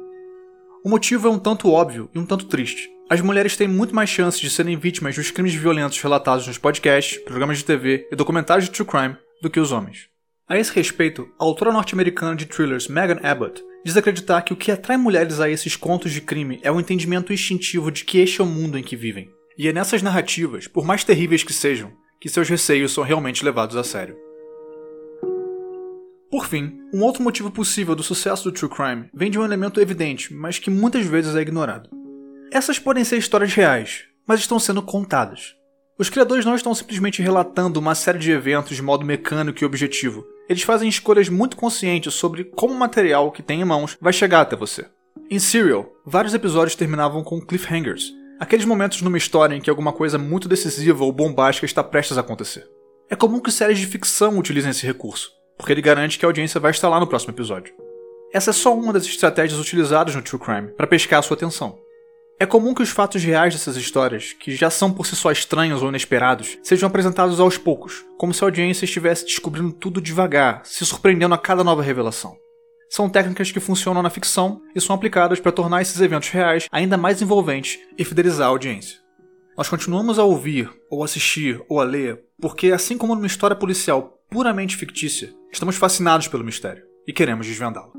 O 0.82 0.88
motivo 0.88 1.28
é 1.28 1.30
um 1.30 1.38
tanto 1.38 1.70
óbvio 1.70 2.08
e 2.14 2.18
um 2.18 2.24
tanto 2.24 2.46
triste. 2.46 2.88
As 3.10 3.20
mulheres 3.20 3.54
têm 3.54 3.68
muito 3.68 3.94
mais 3.94 4.08
chances 4.08 4.40
de 4.40 4.48
serem 4.48 4.78
vítimas 4.78 5.14
dos 5.14 5.30
crimes 5.30 5.52
violentos 5.52 6.00
relatados 6.00 6.46
nos 6.46 6.56
podcasts, 6.56 7.18
programas 7.18 7.58
de 7.58 7.66
TV 7.66 8.08
e 8.10 8.16
documentários 8.16 8.64
de 8.64 8.70
true 8.70 8.86
crime 8.86 9.16
do 9.42 9.50
que 9.50 9.60
os 9.60 9.72
homens. 9.72 10.08
A 10.48 10.58
esse 10.58 10.74
respeito, 10.74 11.28
a 11.38 11.44
autora 11.44 11.70
norte-americana 11.70 12.34
de 12.34 12.46
thrillers 12.46 12.88
Megan 12.88 13.20
Abbott 13.22 13.62
diz 13.84 13.96
acreditar 13.96 14.42
que 14.42 14.52
o 14.52 14.56
que 14.56 14.70
atrai 14.70 14.96
mulheres 14.96 15.40
a 15.40 15.48
esses 15.48 15.76
contos 15.76 16.12
de 16.12 16.20
crime 16.20 16.60
é 16.62 16.70
o 16.70 16.80
entendimento 16.80 17.32
instintivo 17.32 17.90
de 17.90 18.04
que 18.04 18.18
este 18.18 18.40
é 18.40 18.44
o 18.44 18.46
mundo 18.46 18.78
em 18.78 18.82
que 18.82 18.96
vivem. 18.96 19.30
E 19.56 19.68
é 19.68 19.72
nessas 19.72 20.02
narrativas, 20.02 20.66
por 20.66 20.84
mais 20.84 21.04
terríveis 21.04 21.42
que 21.42 21.52
sejam, 21.52 21.92
que 22.20 22.28
seus 22.28 22.48
receios 22.48 22.92
são 22.92 23.04
realmente 23.04 23.44
levados 23.44 23.76
a 23.76 23.84
sério. 23.84 24.16
Por 26.30 26.46
fim, 26.46 26.78
um 26.94 27.02
outro 27.02 27.22
motivo 27.22 27.50
possível 27.50 27.94
do 27.96 28.02
sucesso 28.02 28.44
do 28.44 28.52
true 28.52 28.70
crime 28.70 29.10
vem 29.12 29.30
de 29.30 29.38
um 29.38 29.44
elemento 29.44 29.80
evidente, 29.80 30.32
mas 30.32 30.58
que 30.58 30.70
muitas 30.70 31.04
vezes 31.04 31.34
é 31.34 31.40
ignorado. 31.40 31.90
Essas 32.52 32.78
podem 32.78 33.04
ser 33.04 33.16
histórias 33.16 33.52
reais, 33.52 34.04
mas 34.26 34.40
estão 34.40 34.58
sendo 34.58 34.80
contadas. 34.80 35.56
Os 35.98 36.08
criadores 36.08 36.44
não 36.44 36.54
estão 36.54 36.74
simplesmente 36.74 37.20
relatando 37.20 37.78
uma 37.78 37.94
série 37.94 38.18
de 38.18 38.30
eventos 38.30 38.76
de 38.76 38.82
modo 38.82 39.04
mecânico 39.04 39.62
e 39.62 39.66
objetivo. 39.66 40.24
Eles 40.50 40.64
fazem 40.64 40.88
escolhas 40.88 41.28
muito 41.28 41.56
conscientes 41.56 42.12
sobre 42.12 42.42
como 42.42 42.74
o 42.74 42.76
material 42.76 43.30
que 43.30 43.40
tem 43.40 43.60
em 43.60 43.64
mãos 43.64 43.96
vai 44.00 44.12
chegar 44.12 44.40
até 44.40 44.56
você. 44.56 44.84
Em 45.30 45.38
Serial, 45.38 45.88
vários 46.04 46.34
episódios 46.34 46.74
terminavam 46.74 47.22
com 47.22 47.40
cliffhangers, 47.40 48.12
aqueles 48.40 48.66
momentos 48.66 49.00
numa 49.00 49.16
história 49.16 49.54
em 49.54 49.60
que 49.60 49.70
alguma 49.70 49.92
coisa 49.92 50.18
muito 50.18 50.48
decisiva 50.48 51.04
ou 51.04 51.12
bombástica 51.12 51.66
está 51.66 51.84
prestes 51.84 52.18
a 52.18 52.22
acontecer. 52.22 52.66
É 53.08 53.14
comum 53.14 53.38
que 53.38 53.52
séries 53.52 53.78
de 53.78 53.86
ficção 53.86 54.36
utilizem 54.38 54.72
esse 54.72 54.84
recurso, 54.84 55.30
porque 55.56 55.72
ele 55.72 55.80
garante 55.80 56.18
que 56.18 56.24
a 56.24 56.28
audiência 56.28 56.58
vai 56.58 56.72
estar 56.72 56.88
lá 56.88 56.98
no 56.98 57.06
próximo 57.06 57.32
episódio. 57.32 57.72
Essa 58.32 58.50
é 58.50 58.52
só 58.52 58.74
uma 58.74 58.92
das 58.92 59.04
estratégias 59.04 59.60
utilizadas 59.60 60.16
no 60.16 60.22
True 60.22 60.42
Crime 60.42 60.72
para 60.72 60.88
pescar 60.88 61.20
a 61.20 61.22
sua 61.22 61.36
atenção. 61.36 61.78
É 62.42 62.46
comum 62.46 62.72
que 62.72 62.82
os 62.82 62.88
fatos 62.88 63.22
reais 63.22 63.52
dessas 63.52 63.76
histórias, 63.76 64.32
que 64.32 64.56
já 64.56 64.70
são 64.70 64.90
por 64.90 65.06
si 65.06 65.14
só 65.14 65.30
estranhos 65.30 65.82
ou 65.82 65.90
inesperados, 65.90 66.56
sejam 66.62 66.86
apresentados 66.86 67.38
aos 67.38 67.58
poucos, 67.58 68.02
como 68.16 68.32
se 68.32 68.42
a 68.42 68.46
audiência 68.46 68.86
estivesse 68.86 69.26
descobrindo 69.26 69.74
tudo 69.74 70.00
devagar, 70.00 70.62
se 70.64 70.86
surpreendendo 70.86 71.34
a 71.34 71.38
cada 71.38 71.62
nova 71.62 71.82
revelação. 71.82 72.34
São 72.88 73.10
técnicas 73.10 73.52
que 73.52 73.60
funcionam 73.60 74.02
na 74.02 74.08
ficção 74.08 74.62
e 74.74 74.80
são 74.80 74.96
aplicadas 74.96 75.38
para 75.38 75.52
tornar 75.52 75.82
esses 75.82 76.00
eventos 76.00 76.30
reais 76.30 76.66
ainda 76.72 76.96
mais 76.96 77.20
envolventes 77.20 77.78
e 77.98 78.06
fidelizar 78.06 78.46
a 78.46 78.50
audiência. 78.50 78.96
Nós 79.54 79.68
continuamos 79.68 80.18
a 80.18 80.24
ouvir, 80.24 80.70
ou 80.90 81.04
assistir, 81.04 81.62
ou 81.68 81.78
a 81.78 81.84
ler, 81.84 82.24
porque, 82.40 82.72
assim 82.72 82.96
como 82.96 83.14
numa 83.14 83.26
história 83.26 83.54
policial 83.54 84.18
puramente 84.30 84.78
fictícia, 84.78 85.30
estamos 85.52 85.76
fascinados 85.76 86.26
pelo 86.26 86.42
mistério 86.42 86.84
e 87.06 87.12
queremos 87.12 87.46
desvendá-lo. 87.46 87.92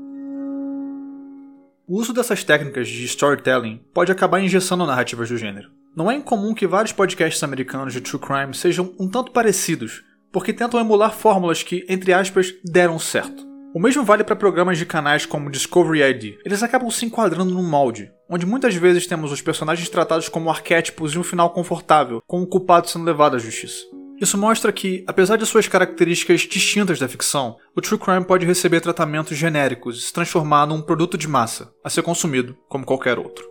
O 1.92 2.00
uso 2.00 2.14
dessas 2.14 2.42
técnicas 2.42 2.88
de 2.88 3.04
storytelling 3.04 3.82
pode 3.92 4.10
acabar 4.10 4.40
engessando 4.40 4.86
narrativas 4.86 5.28
do 5.28 5.36
gênero. 5.36 5.68
Não 5.94 6.10
é 6.10 6.14
incomum 6.14 6.54
que 6.54 6.66
vários 6.66 6.90
podcasts 6.90 7.42
americanos 7.42 7.92
de 7.92 8.00
true 8.00 8.18
crime 8.18 8.54
sejam 8.54 8.94
um 8.98 9.06
tanto 9.06 9.30
parecidos, 9.30 10.02
porque 10.32 10.54
tentam 10.54 10.80
emular 10.80 11.12
fórmulas 11.12 11.62
que, 11.62 11.84
entre 11.90 12.14
aspas, 12.14 12.54
deram 12.64 12.98
certo. 12.98 13.46
O 13.74 13.78
mesmo 13.78 14.04
vale 14.04 14.24
para 14.24 14.34
programas 14.34 14.78
de 14.78 14.86
canais 14.86 15.26
como 15.26 15.50
Discovery 15.50 16.00
ID. 16.00 16.38
Eles 16.46 16.62
acabam 16.62 16.90
se 16.90 17.04
enquadrando 17.04 17.52
num 17.52 17.62
molde, 17.62 18.10
onde 18.26 18.46
muitas 18.46 18.74
vezes 18.74 19.06
temos 19.06 19.30
os 19.30 19.42
personagens 19.42 19.90
tratados 19.90 20.30
como 20.30 20.48
arquétipos 20.48 21.12
e 21.12 21.18
um 21.18 21.22
final 21.22 21.50
confortável, 21.50 22.22
com 22.26 22.40
o 22.40 22.46
culpado 22.46 22.88
sendo 22.88 23.04
levado 23.04 23.36
à 23.36 23.38
justiça. 23.38 23.84
Isso 24.22 24.38
mostra 24.38 24.70
que, 24.70 25.02
apesar 25.04 25.36
de 25.36 25.44
suas 25.44 25.66
características 25.66 26.42
distintas 26.42 26.96
da 27.00 27.08
ficção, 27.08 27.56
o 27.74 27.80
true 27.80 27.98
crime 27.98 28.24
pode 28.24 28.46
receber 28.46 28.80
tratamentos 28.80 29.36
genéricos 29.36 29.98
e 29.98 30.02
se 30.02 30.12
transformar 30.12 30.64
num 30.64 30.80
produto 30.80 31.18
de 31.18 31.26
massa, 31.26 31.74
a 31.82 31.90
ser 31.90 32.02
consumido 32.02 32.56
como 32.68 32.86
qualquer 32.86 33.18
outro. 33.18 33.44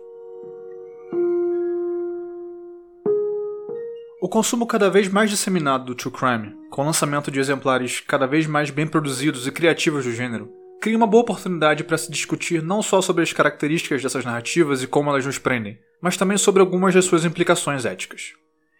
O 4.18 4.30
consumo 4.30 4.66
cada 4.66 4.88
vez 4.88 5.08
mais 5.08 5.28
disseminado 5.28 5.84
do 5.84 5.94
true 5.94 6.10
crime, 6.10 6.54
com 6.70 6.80
o 6.80 6.86
lançamento 6.86 7.30
de 7.30 7.38
exemplares 7.38 8.00
cada 8.00 8.26
vez 8.26 8.46
mais 8.46 8.70
bem 8.70 8.86
produzidos 8.86 9.46
e 9.46 9.52
criativos 9.52 10.06
do 10.06 10.12
gênero, 10.12 10.50
cria 10.80 10.96
uma 10.96 11.06
boa 11.06 11.22
oportunidade 11.22 11.84
para 11.84 11.98
se 11.98 12.10
discutir 12.10 12.62
não 12.62 12.80
só 12.80 13.02
sobre 13.02 13.22
as 13.22 13.32
características 13.34 14.02
dessas 14.02 14.24
narrativas 14.24 14.82
e 14.82 14.86
como 14.86 15.10
elas 15.10 15.26
nos 15.26 15.36
prendem, 15.36 15.78
mas 16.00 16.16
também 16.16 16.38
sobre 16.38 16.62
algumas 16.62 16.94
de 16.94 17.02
suas 17.02 17.26
implicações 17.26 17.84
éticas. 17.84 18.32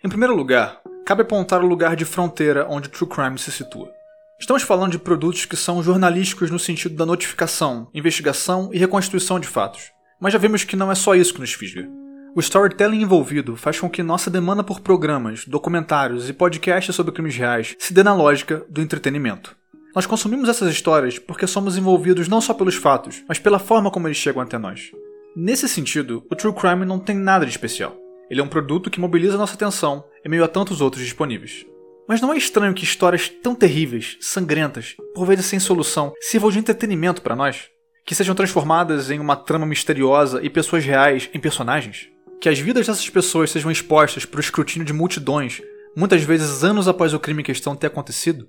Em 0.04 0.08
primeiro 0.08 0.34
lugar, 0.34 0.80
cabe 1.06 1.22
apontar 1.22 1.62
o 1.62 1.66
lugar 1.66 1.94
de 1.94 2.04
fronteira 2.04 2.66
onde 2.68 2.88
True 2.88 3.08
Crime 3.08 3.38
se 3.38 3.52
situa. 3.52 3.88
Estamos 4.36 4.64
falando 4.64 4.90
de 4.90 4.98
produtos 4.98 5.44
que 5.44 5.56
são 5.56 5.80
jornalísticos 5.80 6.50
no 6.50 6.58
sentido 6.58 6.96
da 6.96 7.06
notificação, 7.06 7.88
investigação 7.94 8.68
e 8.72 8.78
reconstituição 8.78 9.38
de 9.38 9.46
fatos. 9.46 9.92
Mas 10.20 10.32
já 10.32 10.40
vimos 10.40 10.64
que 10.64 10.74
não 10.74 10.90
é 10.90 10.96
só 10.96 11.14
isso 11.14 11.32
que 11.32 11.40
nos 11.40 11.52
fisga. 11.52 11.88
O 12.34 12.40
storytelling 12.40 13.00
envolvido 13.00 13.54
faz 13.54 13.78
com 13.78 13.88
que 13.88 14.02
nossa 14.02 14.28
demanda 14.28 14.64
por 14.64 14.80
programas, 14.80 15.44
documentários 15.46 16.28
e 16.28 16.32
podcasts 16.32 16.96
sobre 16.96 17.14
crimes 17.14 17.36
reais 17.36 17.76
se 17.78 17.94
dê 17.94 18.02
na 18.02 18.12
lógica 18.12 18.66
do 18.68 18.82
entretenimento. 18.82 19.56
Nós 19.94 20.04
consumimos 20.04 20.48
essas 20.48 20.72
histórias 20.72 21.16
porque 21.16 21.46
somos 21.46 21.78
envolvidos 21.78 22.26
não 22.26 22.40
só 22.40 22.52
pelos 22.52 22.74
fatos, 22.74 23.22
mas 23.28 23.38
pela 23.38 23.60
forma 23.60 23.88
como 23.88 24.08
eles 24.08 24.16
chegam 24.16 24.42
até 24.42 24.58
nós. 24.58 24.90
Nesse 25.36 25.68
sentido, 25.68 26.26
o 26.28 26.34
true 26.34 26.52
crime 26.52 26.84
não 26.84 26.98
tem 26.98 27.16
nada 27.16 27.46
de 27.46 27.52
especial. 27.52 28.01
Ele 28.32 28.40
é 28.40 28.44
um 28.44 28.48
produto 28.48 28.88
que 28.88 28.98
mobiliza 28.98 29.36
nossa 29.36 29.52
atenção 29.52 30.06
em 30.24 30.28
meio 30.30 30.42
a 30.42 30.48
tantos 30.48 30.80
outros 30.80 31.04
disponíveis. 31.04 31.66
Mas 32.08 32.18
não 32.22 32.32
é 32.32 32.38
estranho 32.38 32.72
que 32.72 32.82
histórias 32.82 33.28
tão 33.28 33.54
terríveis, 33.54 34.16
sangrentas, 34.22 34.96
por 35.14 35.26
vezes 35.26 35.44
sem 35.44 35.60
solução, 35.60 36.14
sirvam 36.18 36.50
de 36.50 36.58
entretenimento 36.58 37.20
para 37.20 37.36
nós? 37.36 37.68
Que 38.06 38.14
sejam 38.14 38.34
transformadas 38.34 39.10
em 39.10 39.20
uma 39.20 39.36
trama 39.36 39.66
misteriosa 39.66 40.40
e 40.42 40.48
pessoas 40.48 40.82
reais 40.82 41.28
em 41.34 41.38
personagens? 41.38 42.08
Que 42.40 42.48
as 42.48 42.58
vidas 42.58 42.86
dessas 42.86 43.10
pessoas 43.10 43.50
sejam 43.50 43.70
expostas 43.70 44.24
para 44.24 44.38
o 44.38 44.40
escrutínio 44.40 44.86
de 44.86 44.94
multidões, 44.94 45.60
muitas 45.94 46.22
vezes 46.22 46.64
anos 46.64 46.88
após 46.88 47.12
o 47.12 47.20
crime 47.20 47.42
em 47.42 47.44
questão 47.44 47.76
ter 47.76 47.88
acontecido? 47.88 48.48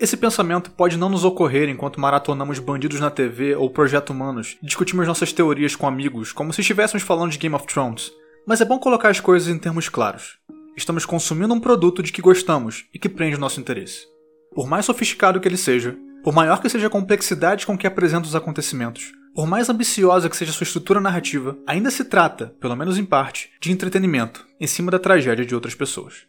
Esse 0.00 0.16
pensamento 0.16 0.72
pode 0.72 0.96
não 0.96 1.08
nos 1.08 1.24
ocorrer 1.24 1.68
enquanto 1.68 2.00
maratonamos 2.00 2.58
bandidos 2.58 2.98
na 2.98 3.12
TV 3.12 3.54
ou 3.54 3.70
Projeto 3.70 4.10
Humanos 4.10 4.56
e 4.60 4.66
discutimos 4.66 5.06
nossas 5.06 5.32
teorias 5.32 5.76
com 5.76 5.86
amigos, 5.86 6.32
como 6.32 6.52
se 6.52 6.62
estivéssemos 6.62 7.04
falando 7.04 7.30
de 7.30 7.38
Game 7.38 7.54
of 7.54 7.64
Thrones, 7.68 8.10
mas 8.46 8.60
é 8.60 8.64
bom 8.64 8.78
colocar 8.78 9.08
as 9.08 9.20
coisas 9.20 9.48
em 9.48 9.58
termos 9.58 9.88
claros. 9.88 10.38
Estamos 10.76 11.06
consumindo 11.06 11.54
um 11.54 11.60
produto 11.60 12.02
de 12.02 12.12
que 12.12 12.20
gostamos 12.20 12.84
e 12.92 12.98
que 12.98 13.08
prende 13.08 13.36
o 13.36 13.40
nosso 13.40 13.60
interesse. 13.60 14.06
Por 14.54 14.66
mais 14.66 14.84
sofisticado 14.84 15.40
que 15.40 15.48
ele 15.48 15.56
seja, 15.56 15.96
por 16.22 16.34
maior 16.34 16.60
que 16.60 16.68
seja 16.68 16.86
a 16.86 16.90
complexidade 16.90 17.66
com 17.66 17.76
que 17.76 17.86
apresenta 17.86 18.26
os 18.26 18.34
acontecimentos, 18.34 19.12
por 19.34 19.46
mais 19.46 19.68
ambiciosa 19.68 20.28
que 20.28 20.36
seja 20.36 20.52
sua 20.52 20.64
estrutura 20.64 21.00
narrativa, 21.00 21.58
ainda 21.66 21.90
se 21.90 22.04
trata, 22.04 22.54
pelo 22.60 22.76
menos 22.76 22.98
em 22.98 23.04
parte, 23.04 23.50
de 23.60 23.72
entretenimento 23.72 24.46
em 24.60 24.66
cima 24.66 24.90
da 24.90 24.98
tragédia 24.98 25.44
de 25.44 25.54
outras 25.54 25.74
pessoas. 25.74 26.26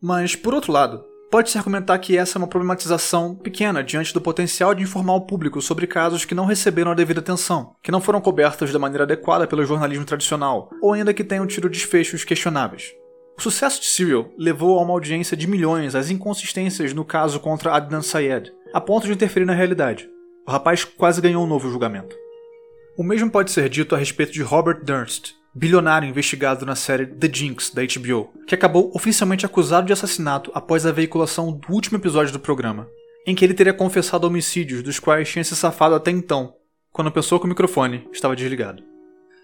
Mas, 0.00 0.34
por 0.34 0.52
outro 0.52 0.72
lado, 0.72 1.04
Pode-se 1.32 1.56
argumentar 1.56 1.98
que 1.98 2.18
essa 2.18 2.36
é 2.36 2.38
uma 2.38 2.46
problematização 2.46 3.34
pequena 3.34 3.82
diante 3.82 4.12
do 4.12 4.20
potencial 4.20 4.74
de 4.74 4.82
informar 4.82 5.14
o 5.14 5.22
público 5.22 5.62
sobre 5.62 5.86
casos 5.86 6.26
que 6.26 6.34
não 6.34 6.44
receberam 6.44 6.90
a 6.90 6.94
devida 6.94 7.20
atenção, 7.20 7.74
que 7.82 7.90
não 7.90 8.02
foram 8.02 8.20
cobertos 8.20 8.70
da 8.70 8.78
maneira 8.78 9.04
adequada 9.04 9.46
pelo 9.46 9.64
jornalismo 9.64 10.04
tradicional, 10.04 10.68
ou 10.82 10.92
ainda 10.92 11.14
que 11.14 11.24
tenham 11.24 11.46
tido 11.46 11.70
desfechos 11.70 12.22
questionáveis. 12.22 12.92
O 13.38 13.40
sucesso 13.40 13.80
de 13.80 13.86
Serial 13.86 14.28
levou 14.36 14.78
a 14.78 14.82
uma 14.82 14.92
audiência 14.92 15.34
de 15.34 15.46
milhões 15.46 15.94
às 15.94 16.10
inconsistências 16.10 16.92
no 16.92 17.02
caso 17.02 17.40
contra 17.40 17.74
Adnan 17.74 18.02
Syed, 18.02 18.52
a 18.74 18.78
ponto 18.78 19.06
de 19.06 19.14
interferir 19.14 19.46
na 19.46 19.54
realidade. 19.54 20.06
O 20.46 20.50
rapaz 20.50 20.84
quase 20.84 21.22
ganhou 21.22 21.44
um 21.44 21.48
novo 21.48 21.70
julgamento. 21.70 22.14
O 22.94 23.02
mesmo 23.02 23.30
pode 23.30 23.52
ser 23.52 23.70
dito 23.70 23.94
a 23.94 23.98
respeito 23.98 24.32
de 24.32 24.42
Robert 24.42 24.84
Durst, 24.84 25.32
bilionário 25.54 26.08
investigado 26.08 26.64
na 26.64 26.74
série 26.74 27.06
The 27.06 27.30
Jinx 27.32 27.70
da 27.70 27.82
HBO, 27.82 28.32
que 28.46 28.54
acabou 28.54 28.90
oficialmente 28.94 29.44
acusado 29.44 29.86
de 29.86 29.92
assassinato 29.92 30.50
após 30.54 30.86
a 30.86 30.92
veiculação 30.92 31.52
do 31.52 31.72
último 31.72 31.98
episódio 31.98 32.32
do 32.32 32.40
programa, 32.40 32.88
em 33.26 33.34
que 33.34 33.44
ele 33.44 33.54
teria 33.54 33.74
confessado 33.74 34.26
homicídios 34.26 34.82
dos 34.82 34.98
quais 34.98 35.28
tinha 35.28 35.44
se 35.44 35.54
safado 35.54 35.94
até 35.94 36.10
então, 36.10 36.54
quando 36.90 37.08
a 37.08 37.12
pessoa 37.12 37.38
com 37.38 37.46
o 37.46 37.48
microfone 37.48 38.08
estava 38.12 38.34
desligado. 38.34 38.82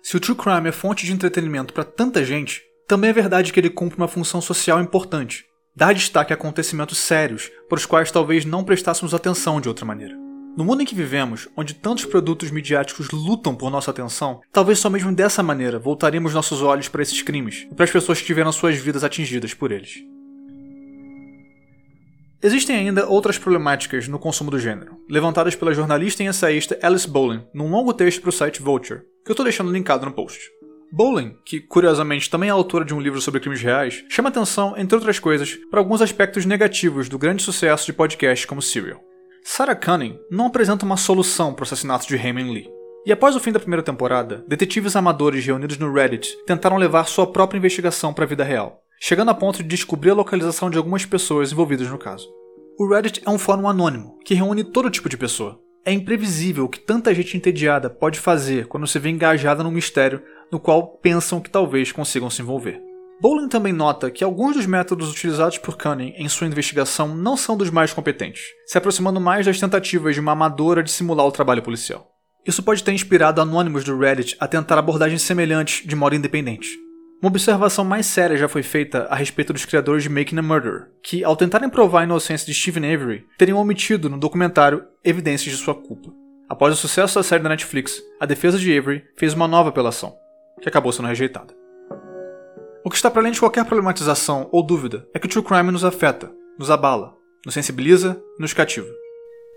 Se 0.03 0.17
o 0.17 0.21
true 0.21 0.37
crime 0.37 0.69
é 0.69 0.73
fonte 0.73 1.05
de 1.05 1.13
entretenimento 1.13 1.75
para 1.75 1.85
tanta 1.85 2.25
gente, 2.25 2.63
também 2.87 3.11
é 3.11 3.13
verdade 3.13 3.53
que 3.53 3.61
ele 3.61 3.71
cumpre 3.71 3.99
uma 3.99 4.09
função 4.09 4.41
social 4.41 4.81
importante, 4.81 5.45
dar 5.77 5.93
destaque 5.93 6.33
a 6.33 6.37
acontecimentos 6.37 6.99
sérios 6.99 7.51
para 7.69 7.77
os 7.77 7.85
quais 7.85 8.11
talvez 8.11 8.45
não 8.45 8.65
prestássemos 8.65 9.13
atenção 9.13 9.61
de 9.61 9.69
outra 9.69 9.85
maneira. 9.85 10.28
No 10.59 10.65
mundo 10.65 10.83
em 10.83 10.85
que 10.85 10.93
vivemos, 10.93 11.49
onde 11.57 11.73
tantos 11.73 12.05
produtos 12.05 12.51
midiáticos 12.51 13.13
lutam 13.13 13.55
por 13.55 13.71
nossa 13.71 13.93
atenção, 13.93 14.41
talvez 14.53 14.81
só 14.81 14.91
mesmo 14.91 15.15
dessa 15.15 15.41
maneira 15.41 15.79
voltaremos 15.79 16.35
nossos 16.35 16.63
olhos 16.63 16.89
para 16.89 17.01
esses 17.01 17.23
crimes 17.23 17.69
e 17.71 17.75
para 17.77 17.85
as 17.85 17.93
pessoas 17.93 18.21
que 18.21 18.27
tiveram 18.27 18.51
suas 18.51 18.77
vidas 18.77 19.05
atingidas 19.05 19.55
por 19.55 19.71
eles. 19.71 20.03
Existem 22.43 22.75
ainda 22.75 23.07
outras 23.07 23.39
problemáticas 23.39 24.09
no 24.09 24.19
consumo 24.19 24.51
do 24.51 24.59
gênero, 24.59 24.97
levantadas 25.09 25.55
pela 25.55 25.73
jornalista 25.73 26.25
e 26.25 26.27
ensaísta 26.27 26.77
Alice 26.83 27.09
Bolin 27.09 27.45
num 27.55 27.71
longo 27.71 27.95
texto 27.95 28.21
para 28.21 28.31
o 28.31 28.33
site 28.33 28.61
Vulture, 28.61 29.03
que 29.25 29.31
eu 29.31 29.35
estou 29.35 29.45
deixando 29.45 29.71
linkado 29.71 30.07
no 30.07 30.13
post. 30.13 30.41
Bolin, 30.91 31.37
que 31.45 31.61
curiosamente 31.61 32.29
também 32.29 32.49
é 32.49 32.53
autora 32.53 32.85
de 32.85 32.93
um 32.93 33.01
livro 33.01 33.21
sobre 33.21 33.39
crimes 33.39 33.63
reais, 33.63 34.05
chama 34.09 34.29
atenção, 34.29 34.75
entre 34.77 34.97
outras 34.97 35.21
coisas, 35.21 35.55
para 35.71 35.79
alguns 35.79 36.03
aspectos 36.03 36.45
negativos 36.45 37.09
do 37.09 37.17
grande 37.17 37.45
sucesso 37.45 37.87
de 37.87 37.93
podcasts 37.93 38.45
como 38.45 38.61
Serial. 38.61 39.08
Sarah 39.51 39.75
Cunning 39.75 40.21
não 40.31 40.45
apresenta 40.45 40.85
uma 40.85 40.99
solução 40.99 41.55
para 41.55 41.63
o 41.63 41.65
assassinato 41.65 42.07
de 42.07 42.17
Raymond 42.17 42.51
Lee. 42.51 42.71
E 43.07 43.11
após 43.11 43.35
o 43.35 43.41
fim 43.41 43.51
da 43.51 43.59
primeira 43.59 43.83
temporada, 43.83 44.45
detetives 44.47 44.95
amadores 44.95 45.45
reunidos 45.45 45.79
no 45.79 45.91
Reddit 45.91 46.37
tentaram 46.47 46.77
levar 46.77 47.09
sua 47.09 47.27
própria 47.27 47.57
investigação 47.57 48.13
para 48.13 48.25
a 48.25 48.29
vida 48.29 48.45
real, 48.45 48.83
chegando 49.01 49.31
a 49.31 49.35
ponto 49.35 49.63
de 49.63 49.69
descobrir 49.69 50.11
a 50.11 50.15
localização 50.15 50.69
de 50.69 50.77
algumas 50.77 51.07
pessoas 51.07 51.51
envolvidas 51.51 51.89
no 51.89 51.97
caso. 51.97 52.29
O 52.79 52.87
Reddit 52.87 53.23
é 53.25 53.31
um 53.31 53.39
fórum 53.39 53.67
anônimo 53.67 54.19
que 54.23 54.35
reúne 54.35 54.63
todo 54.63 54.91
tipo 54.91 55.09
de 55.09 55.17
pessoa. 55.17 55.59
É 55.83 55.91
imprevisível 55.91 56.67
o 56.67 56.69
que 56.69 56.79
tanta 56.79 57.15
gente 57.15 57.35
entediada 57.35 57.89
pode 57.89 58.21
fazer 58.21 58.67
quando 58.67 58.87
se 58.87 58.99
vê 58.99 59.09
engajada 59.09 59.65
num 59.65 59.71
mistério 59.71 60.23
no 60.53 60.61
qual 60.61 60.99
pensam 60.99 61.41
que 61.41 61.51
talvez 61.51 61.91
consigam 61.91 62.29
se 62.29 62.43
envolver. 62.43 62.83
Bolin 63.21 63.49
também 63.49 63.73
nota 63.73 64.13
que 64.13 64.23
alguns 64.23 64.55
dos 64.55 64.67
métodos 64.67 65.11
utilizados 65.11 65.59
por 65.59 65.77
Cunning 65.77 66.15
em 66.17 66.29
sua 66.29 66.47
investigação 66.47 67.17
não 67.17 67.37
são 67.37 67.57
dos 67.57 67.69
mais 67.69 67.93
competentes, 67.93 68.43
se 68.65 68.79
aproximando 68.79 69.21
mais 69.21 69.45
das 69.45 69.59
tentativas 69.59 70.15
de 70.15 70.21
uma 70.21 70.33
amadora 70.33 70.85
de 70.85 70.91
simular 70.91 71.27
o 71.27 71.33
trabalho 71.33 71.63
policial. 71.63 72.09
Isso 72.47 72.63
pode 72.63 72.85
ter 72.85 72.93
inspirado 72.93 73.41
anônimos 73.41 73.83
do 73.83 73.99
Reddit 73.99 74.37
a 74.39 74.47
tentar 74.47 74.79
abordagens 74.79 75.23
semelhantes 75.23 75.85
de 75.85 75.97
modo 75.97 76.15
independente. 76.15 76.69
Uma 77.21 77.31
observação 77.31 77.85
mais 77.85 78.07
séria 78.07 78.37
já 78.37 78.49
foi 78.49 78.63
feita 78.63 79.09
a 79.11 79.17
respeito 79.17 79.53
dos 79.53 79.65
criadores 79.65 80.05
de 80.05 80.09
Making 80.09 80.39
a 80.39 80.43
Murderer, 80.43 80.87
que, 81.03 81.25
ao 81.25 81.35
tentarem 81.35 81.69
provar 81.69 82.03
a 82.03 82.05
inocência 82.05 82.47
de 82.47 82.55
Stephen 82.55 82.95
Avery, 82.95 83.27
teriam 83.37 83.59
omitido 83.59 84.09
no 84.09 84.17
documentário 84.17 84.85
evidências 85.05 85.57
de 85.57 85.61
sua 85.61 85.75
culpa. 85.75 86.13
Após 86.49 86.73
o 86.73 86.77
sucesso 86.77 87.17
da 87.17 87.25
série 87.25 87.43
da 87.43 87.49
Netflix, 87.49 88.01
a 88.21 88.25
defesa 88.25 88.57
de 88.57 88.79
Avery 88.79 89.03
fez 89.17 89.35
uma 89.35 89.49
nova 89.49 89.71
apelação, 89.71 90.15
que 90.63 90.69
acabou 90.69 90.93
sendo 90.93 91.09
rejeitada. 91.09 91.53
O 92.85 92.91
que 92.91 92.97
está 92.97 93.11
para 93.11 93.23
além 93.23 93.33
de 93.33 93.41
qualquer 93.41 93.65
problematização 93.65 94.49
ou 94.53 94.63
dúvida 94.63 95.09
é 95.13 95.19
que 95.19 95.27
o 95.27 95.29
true 95.29 95.45
crime 95.45 95.73
nos 95.73 95.85
afeta, 95.85 96.33
nos 96.59 96.71
abala, 96.71 97.17
nos 97.45 97.55
sensibiliza 97.55 98.23
e 98.39 98.43
nos 98.43 98.53
cativa. 98.53 98.89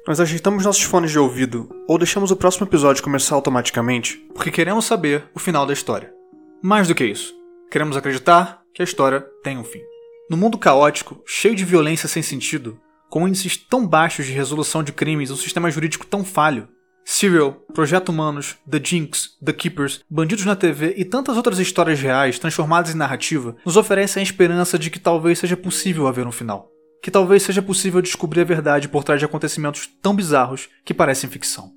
Nós 0.07 0.19
ajeitamos 0.19 0.65
nossos 0.65 0.81
fones 0.81 1.11
de 1.11 1.19
ouvido 1.19 1.69
ou 1.87 1.99
deixamos 1.99 2.31
o 2.31 2.35
próximo 2.35 2.65
episódio 2.65 3.03
começar 3.03 3.35
automaticamente 3.35 4.17
porque 4.33 4.49
queremos 4.49 4.85
saber 4.85 5.25
o 5.35 5.39
final 5.39 5.65
da 5.65 5.73
história. 5.73 6.11
Mais 6.63 6.87
do 6.87 6.95
que 6.95 7.05
isso, 7.05 7.33
queremos 7.69 7.95
acreditar 7.95 8.63
que 8.73 8.81
a 8.81 8.85
história 8.85 9.21
tem 9.43 9.57
um 9.57 9.63
fim. 9.63 9.81
No 10.27 10.35
mundo 10.35 10.57
caótico, 10.57 11.21
cheio 11.25 11.55
de 11.55 11.63
violência 11.63 12.09
sem 12.09 12.23
sentido, 12.23 12.79
com 13.09 13.27
índices 13.27 13.55
tão 13.55 13.85
baixos 13.85 14.25
de 14.25 14.31
resolução 14.31 14.81
de 14.81 14.91
crimes 14.91 15.29
e 15.29 15.33
um 15.33 15.37
sistema 15.37 15.69
jurídico 15.69 16.07
tão 16.07 16.25
falho, 16.25 16.67
Serial, 17.13 17.51
Projeto 17.73 18.07
Humanos, 18.07 18.55
The 18.67 18.79
Jinx, 18.81 19.37
The 19.43 19.51
Keepers, 19.51 19.99
Bandidos 20.09 20.45
na 20.45 20.55
TV 20.55 20.93
e 20.95 21.03
tantas 21.03 21.35
outras 21.35 21.59
histórias 21.59 21.99
reais 21.99 22.39
transformadas 22.39 22.95
em 22.95 22.97
narrativa 22.97 23.57
nos 23.65 23.75
oferecem 23.75 24.21
a 24.21 24.23
esperança 24.23 24.79
de 24.79 24.89
que 24.89 24.97
talvez 24.97 25.37
seja 25.37 25.57
possível 25.57 26.07
haver 26.07 26.25
um 26.25 26.31
final. 26.31 26.69
Que 27.03 27.11
talvez 27.11 27.43
seja 27.43 27.61
possível 27.61 28.01
descobrir 28.01 28.39
a 28.39 28.45
verdade 28.45 28.87
por 28.87 29.03
trás 29.03 29.19
de 29.19 29.25
acontecimentos 29.25 29.89
tão 30.01 30.15
bizarros 30.15 30.69
que 30.85 30.93
parecem 30.93 31.29
ficção. 31.29 31.73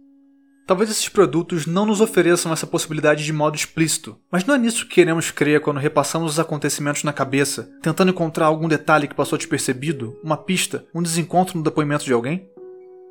Talvez 0.68 0.88
esses 0.88 1.08
produtos 1.08 1.66
não 1.66 1.84
nos 1.84 2.00
ofereçam 2.00 2.52
essa 2.52 2.66
possibilidade 2.66 3.24
de 3.24 3.32
modo 3.32 3.56
explícito, 3.56 4.16
mas 4.30 4.44
não 4.44 4.54
é 4.54 4.58
nisso 4.58 4.86
que 4.86 4.94
queremos 4.94 5.32
crer 5.32 5.60
quando 5.60 5.80
repassamos 5.80 6.32
os 6.32 6.38
acontecimentos 6.38 7.02
na 7.02 7.12
cabeça, 7.12 7.68
tentando 7.82 8.12
encontrar 8.12 8.46
algum 8.46 8.68
detalhe 8.68 9.08
que 9.08 9.16
passou 9.16 9.36
despercebido, 9.36 10.16
uma 10.22 10.36
pista, 10.36 10.86
um 10.94 11.02
desencontro 11.02 11.58
no 11.58 11.64
depoimento 11.64 12.04
de 12.04 12.12
alguém? 12.12 12.48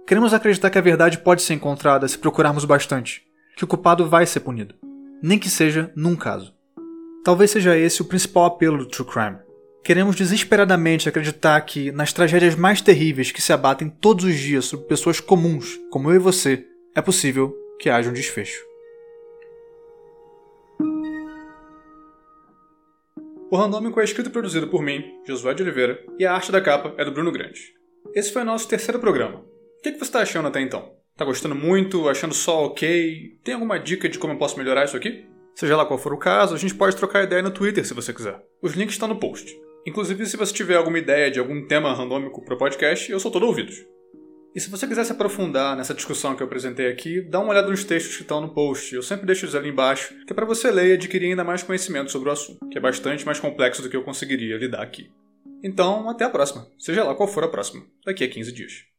Queremos 0.05 0.33
acreditar 0.33 0.69
que 0.69 0.77
a 0.77 0.81
verdade 0.81 1.17
pode 1.19 1.41
ser 1.41 1.53
encontrada 1.53 2.07
se 2.07 2.17
procurarmos 2.17 2.65
bastante, 2.65 3.23
que 3.55 3.63
o 3.63 3.67
culpado 3.67 4.09
vai 4.09 4.25
ser 4.25 4.41
punido, 4.41 4.75
nem 5.21 5.39
que 5.39 5.49
seja 5.49 5.91
num 5.95 6.13
caso. 6.13 6.53
Talvez 7.23 7.51
seja 7.51 7.77
esse 7.77 8.01
o 8.01 8.05
principal 8.05 8.45
apelo 8.45 8.79
do 8.79 8.85
True 8.85 9.07
Crime. 9.07 9.37
Queremos 9.81 10.17
desesperadamente 10.17 11.07
acreditar 11.07 11.59
que, 11.61 11.89
nas 11.93 12.11
tragédias 12.11 12.53
mais 12.53 12.81
terríveis 12.81 13.31
que 13.31 13.41
se 13.41 13.53
abatem 13.53 13.89
todos 13.89 14.25
os 14.25 14.35
dias 14.35 14.65
sobre 14.65 14.87
pessoas 14.87 15.21
comuns, 15.21 15.79
como 15.89 16.09
eu 16.11 16.15
e 16.15 16.19
você, 16.19 16.65
é 16.93 17.01
possível 17.01 17.55
que 17.79 17.89
haja 17.89 18.09
um 18.09 18.13
desfecho. 18.13 18.61
O 23.49 23.55
Randômico 23.55 24.01
é 24.01 24.03
escrito 24.03 24.27
e 24.27 24.33
produzido 24.33 24.67
por 24.67 24.81
mim, 24.81 25.01
Josué 25.25 25.53
de 25.53 25.63
Oliveira, 25.63 26.03
e 26.19 26.25
a 26.25 26.33
arte 26.33 26.51
da 26.51 26.59
capa 26.59 26.93
é 26.97 27.05
do 27.05 27.11
Bruno 27.11 27.31
Grande. 27.31 27.73
Esse 28.13 28.33
foi 28.33 28.41
o 28.41 28.45
nosso 28.45 28.67
terceiro 28.67 28.99
programa. 28.99 29.52
O 29.83 29.85
que, 29.85 29.91
que 29.91 29.99
você 29.99 30.05
está 30.05 30.21
achando 30.21 30.47
até 30.47 30.61
então? 30.61 30.93
Tá 31.13 31.25
gostando 31.25 31.53
muito? 31.53 32.07
Achando 32.07 32.33
só 32.33 32.67
ok? 32.67 33.37
Tem 33.43 33.53
alguma 33.53 33.77
dica 33.77 34.07
de 34.07 34.17
como 34.17 34.31
eu 34.31 34.37
posso 34.37 34.57
melhorar 34.57 34.85
isso 34.85 34.95
aqui? 34.95 35.25
Seja 35.53 35.75
lá 35.75 35.85
qual 35.85 35.99
for 35.99 36.13
o 36.13 36.17
caso, 36.17 36.55
a 36.55 36.57
gente 36.57 36.73
pode 36.73 36.95
trocar 36.95 37.25
ideia 37.25 37.41
no 37.41 37.51
Twitter 37.51 37.85
se 37.85 37.93
você 37.93 38.13
quiser. 38.13 38.41
Os 38.61 38.75
links 38.75 38.95
estão 38.95 39.09
no 39.09 39.19
post. 39.19 39.53
Inclusive, 39.85 40.25
se 40.25 40.37
você 40.37 40.53
tiver 40.53 40.77
alguma 40.77 40.99
ideia 40.99 41.29
de 41.29 41.37
algum 41.37 41.67
tema 41.67 41.93
randômico 41.93 42.41
para 42.45 42.55
o 42.55 42.57
podcast, 42.57 43.11
eu 43.11 43.19
sou 43.19 43.29
todo 43.29 43.45
ouvidos. 43.45 43.85
E 44.55 44.59
se 44.61 44.69
você 44.69 44.87
quiser 44.87 45.03
se 45.03 45.11
aprofundar 45.11 45.75
nessa 45.75 45.93
discussão 45.93 46.33
que 46.33 46.41
eu 46.41 46.47
apresentei 46.47 46.87
aqui, 46.87 47.19
dá 47.19 47.41
uma 47.41 47.49
olhada 47.49 47.67
nos 47.67 47.83
textos 47.83 48.15
que 48.15 48.21
estão 48.21 48.39
no 48.39 48.53
post. 48.53 48.95
Eu 48.95 49.03
sempre 49.03 49.25
deixo 49.25 49.43
eles 49.43 49.53
ali 49.53 49.67
embaixo, 49.67 50.15
que 50.25 50.31
é 50.31 50.33
para 50.33 50.45
você 50.45 50.71
ler 50.71 50.91
e 50.91 50.93
adquirir 50.93 51.31
ainda 51.31 51.43
mais 51.43 51.61
conhecimento 51.61 52.09
sobre 52.09 52.29
o 52.29 52.31
assunto, 52.31 52.69
que 52.69 52.77
é 52.77 52.81
bastante 52.81 53.25
mais 53.25 53.37
complexo 53.37 53.81
do 53.81 53.89
que 53.89 53.97
eu 53.97 54.03
conseguiria 54.05 54.55
lidar 54.55 54.81
aqui. 54.81 55.11
Então, 55.61 56.09
até 56.09 56.23
a 56.23 56.29
próxima. 56.29 56.69
Seja 56.79 57.03
lá 57.03 57.13
qual 57.13 57.27
for 57.27 57.43
a 57.43 57.49
próxima, 57.49 57.83
daqui 58.05 58.23
a 58.23 58.29
15 58.29 58.49
dias. 58.53 58.92